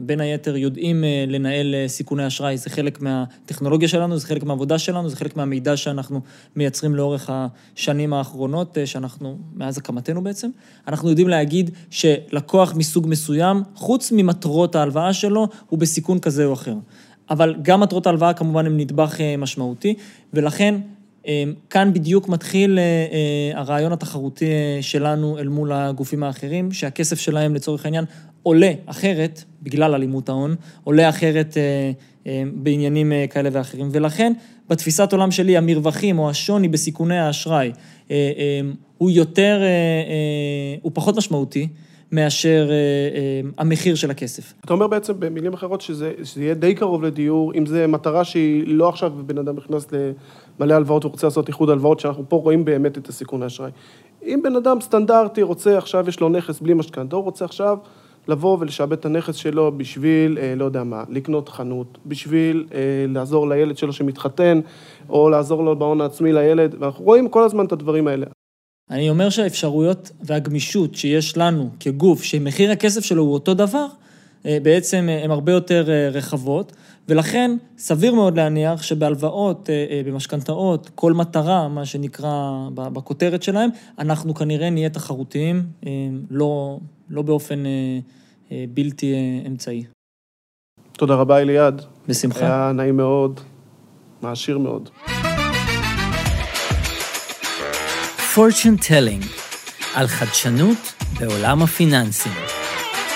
בין 0.06 0.20
היתר 0.20 0.56
יודעים 0.56 1.04
אה, 1.04 1.24
לנהל 1.28 1.74
אה, 1.74 1.88
סיכוני 1.88 2.26
אשראי, 2.26 2.56
זה 2.56 2.70
חלק 2.70 3.02
מהטכנולוגיה 3.02 3.88
שלנו, 3.88 4.18
זה 4.18 4.26
חלק 4.26 4.44
מהעבודה 4.44 4.78
שלנו, 4.78 5.08
זה 5.08 5.16
חלק 5.16 5.36
מהמידע 5.36 5.76
שאנחנו 5.76 6.20
מייצרים 6.56 6.94
לאורך 6.94 7.30
השנים 7.32 8.12
האחרונות, 8.12 8.78
אה, 8.78 8.86
שאנחנו, 8.86 9.38
מאז 9.54 9.78
הקמתנו 9.78 10.22
בעצם. 10.22 10.50
אנחנו 10.88 11.08
יודעים 11.08 11.28
להגיד 11.28 11.70
שלקוח 11.90 12.74
מסוג 12.74 13.06
מסוים, 13.08 13.62
חוץ 13.74 14.12
ממטרות 14.12 14.74
ההלוואה 14.74 15.12
שלו, 15.12 15.48
הוא 15.68 15.78
בסיכון 15.78 16.18
כזה 16.18 16.44
או 16.44 16.52
אחר. 16.52 16.74
אבל 17.30 17.54
גם 17.62 17.80
מטרות 17.80 18.06
ההלוואה 18.06 18.32
כמובן 18.32 18.66
הן 18.66 18.76
נדבך 18.76 19.16
משמעותי, 19.38 19.94
ולכן 20.34 20.74
כאן 21.70 21.92
בדיוק 21.92 22.28
מתחיל 22.28 22.78
הרעיון 23.54 23.92
התחרותי 23.92 24.44
שלנו 24.80 25.38
אל 25.38 25.48
מול 25.48 25.72
הגופים 25.72 26.22
האחרים, 26.22 26.72
שהכסף 26.72 27.18
שלהם 27.18 27.54
לצורך 27.54 27.84
העניין 27.84 28.04
עולה 28.44 28.72
אחרת, 28.86 29.44
בגלל 29.62 29.94
אלימות 29.94 30.28
ההון, 30.28 30.54
עולה 30.84 31.08
אחרת 31.08 31.56
אה, 31.56 31.92
אה, 32.26 32.42
בעניינים 32.54 33.12
אה, 33.12 33.26
כאלה 33.30 33.48
ואחרים. 33.52 33.88
ולכן, 33.92 34.32
בתפיסת 34.68 35.12
עולם 35.12 35.30
שלי, 35.30 35.56
המרווחים 35.56 36.18
או 36.18 36.30
השוני 36.30 36.68
בסיכוני 36.68 37.18
האשראי 37.18 37.72
אה, 38.10 38.32
אה, 38.38 38.60
הוא 38.98 39.10
יותר, 39.10 39.58
אה, 39.62 39.66
אה, 39.66 40.76
הוא 40.82 40.92
פחות 40.94 41.16
משמעותי. 41.16 41.68
מאשר 42.12 42.68
אה, 42.70 42.74
אה, 42.74 43.50
המחיר 43.58 43.94
של 43.94 44.10
הכסף. 44.10 44.54
אתה 44.64 44.72
אומר 44.72 44.86
בעצם 44.86 45.12
במילים 45.18 45.52
אחרות 45.52 45.80
שזה, 45.80 46.12
שזה 46.22 46.42
יהיה 46.42 46.54
די 46.54 46.74
קרוב 46.74 47.02
לדיור, 47.02 47.52
אם 47.54 47.66
זו 47.66 47.76
מטרה 47.88 48.24
שהיא 48.24 48.62
לא 48.66 48.88
עכשיו 48.88 49.12
בן 49.26 49.38
אדם 49.38 49.56
נכנס 49.56 49.86
למלא 49.92 50.74
הלוואות 50.74 51.04
ורוצה 51.04 51.26
לעשות 51.26 51.48
איחוד 51.48 51.70
הלוואות, 51.70 52.00
שאנחנו 52.00 52.24
פה 52.28 52.36
רואים 52.36 52.64
באמת 52.64 52.98
את 52.98 53.08
הסיכון 53.08 53.42
האשראי. 53.42 53.70
אם 54.22 54.40
בן 54.44 54.56
אדם 54.56 54.80
סטנדרטי 54.80 55.42
רוצה 55.42 55.78
עכשיו, 55.78 56.08
יש 56.08 56.20
לו 56.20 56.28
נכס 56.28 56.60
בלי 56.60 56.74
משכנתה, 56.74 57.16
הוא 57.16 57.24
רוצה 57.24 57.44
עכשיו 57.44 57.78
לבוא 58.28 58.58
ולשעבד 58.60 58.92
את 58.92 59.04
הנכס 59.04 59.34
שלו 59.34 59.78
בשביל, 59.78 60.38
אה, 60.38 60.54
לא 60.56 60.64
יודע 60.64 60.84
מה, 60.84 61.04
לקנות 61.08 61.48
חנות, 61.48 61.98
בשביל 62.06 62.66
אה, 62.74 62.78
לעזור 63.08 63.48
לילד 63.48 63.78
שלו 63.78 63.92
שמתחתן, 63.92 64.60
או 65.08 65.30
לעזור 65.30 65.64
לו 65.64 65.78
בהון 65.78 66.00
העצמי 66.00 66.32
לילד, 66.32 66.74
ואנחנו 66.78 67.04
רואים 67.04 67.28
כל 67.28 67.44
הזמן 67.44 67.66
את 67.66 67.72
הדברים 67.72 68.08
האלה. 68.08 68.26
אני 68.90 69.10
אומר 69.10 69.30
שהאפשרויות 69.30 70.10
והגמישות 70.20 70.94
שיש 70.94 71.36
לנו 71.36 71.70
כגוף, 71.80 72.22
שמחיר 72.22 72.70
הכסף 72.70 73.04
שלו 73.04 73.22
הוא 73.22 73.34
אותו 73.34 73.54
דבר, 73.54 73.86
אה, 74.46 74.58
בעצם 74.62 75.08
הן 75.22 75.30
הרבה 75.30 75.52
יותר 75.52 75.84
רחבות, 76.12 76.72
ולכן 77.08 77.56
סביר 77.78 78.14
מאוד 78.14 78.36
להניח 78.36 78.82
שבהלוואות, 78.82 79.68
במשכנתאות, 80.06 80.90
כל 80.94 81.12
מטרה, 81.12 81.68
מה 81.68 81.86
שנקרא 81.86 82.68
בכותרת 82.74 83.42
שלהם, 83.42 83.70
אנחנו 83.98 84.34
כנראה 84.34 84.70
נהיה 84.70 84.90
תחרותיים, 84.90 85.62
לא, 86.30 86.78
לא 87.10 87.22
באופן 87.22 87.66
אה, 87.66 87.70
אה, 88.52 88.64
בלתי 88.74 89.12
אה, 89.12 89.46
אמצעי. 89.46 89.84
תודה 90.92 91.14
רבה, 91.14 91.40
אליעד. 91.40 91.82
בשמחה. 92.08 92.40
היה 92.40 92.72
נעים 92.72 92.96
מאוד, 92.96 93.40
מעשיר 94.22 94.58
מאוד. 94.58 94.90
Fortune 98.34 98.80
Telling, 98.88 99.26
על 99.94 100.06
חדשנות 100.06 100.78
בעולם 101.20 101.62
הפיננסים. 101.62 102.32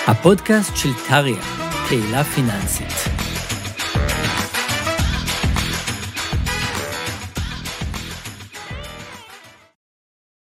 הפודקאסט 0.07 0.71
של 0.75 0.89
טריה, 1.09 1.41
קהילה 1.89 2.23
פיננסית. 2.23 3.18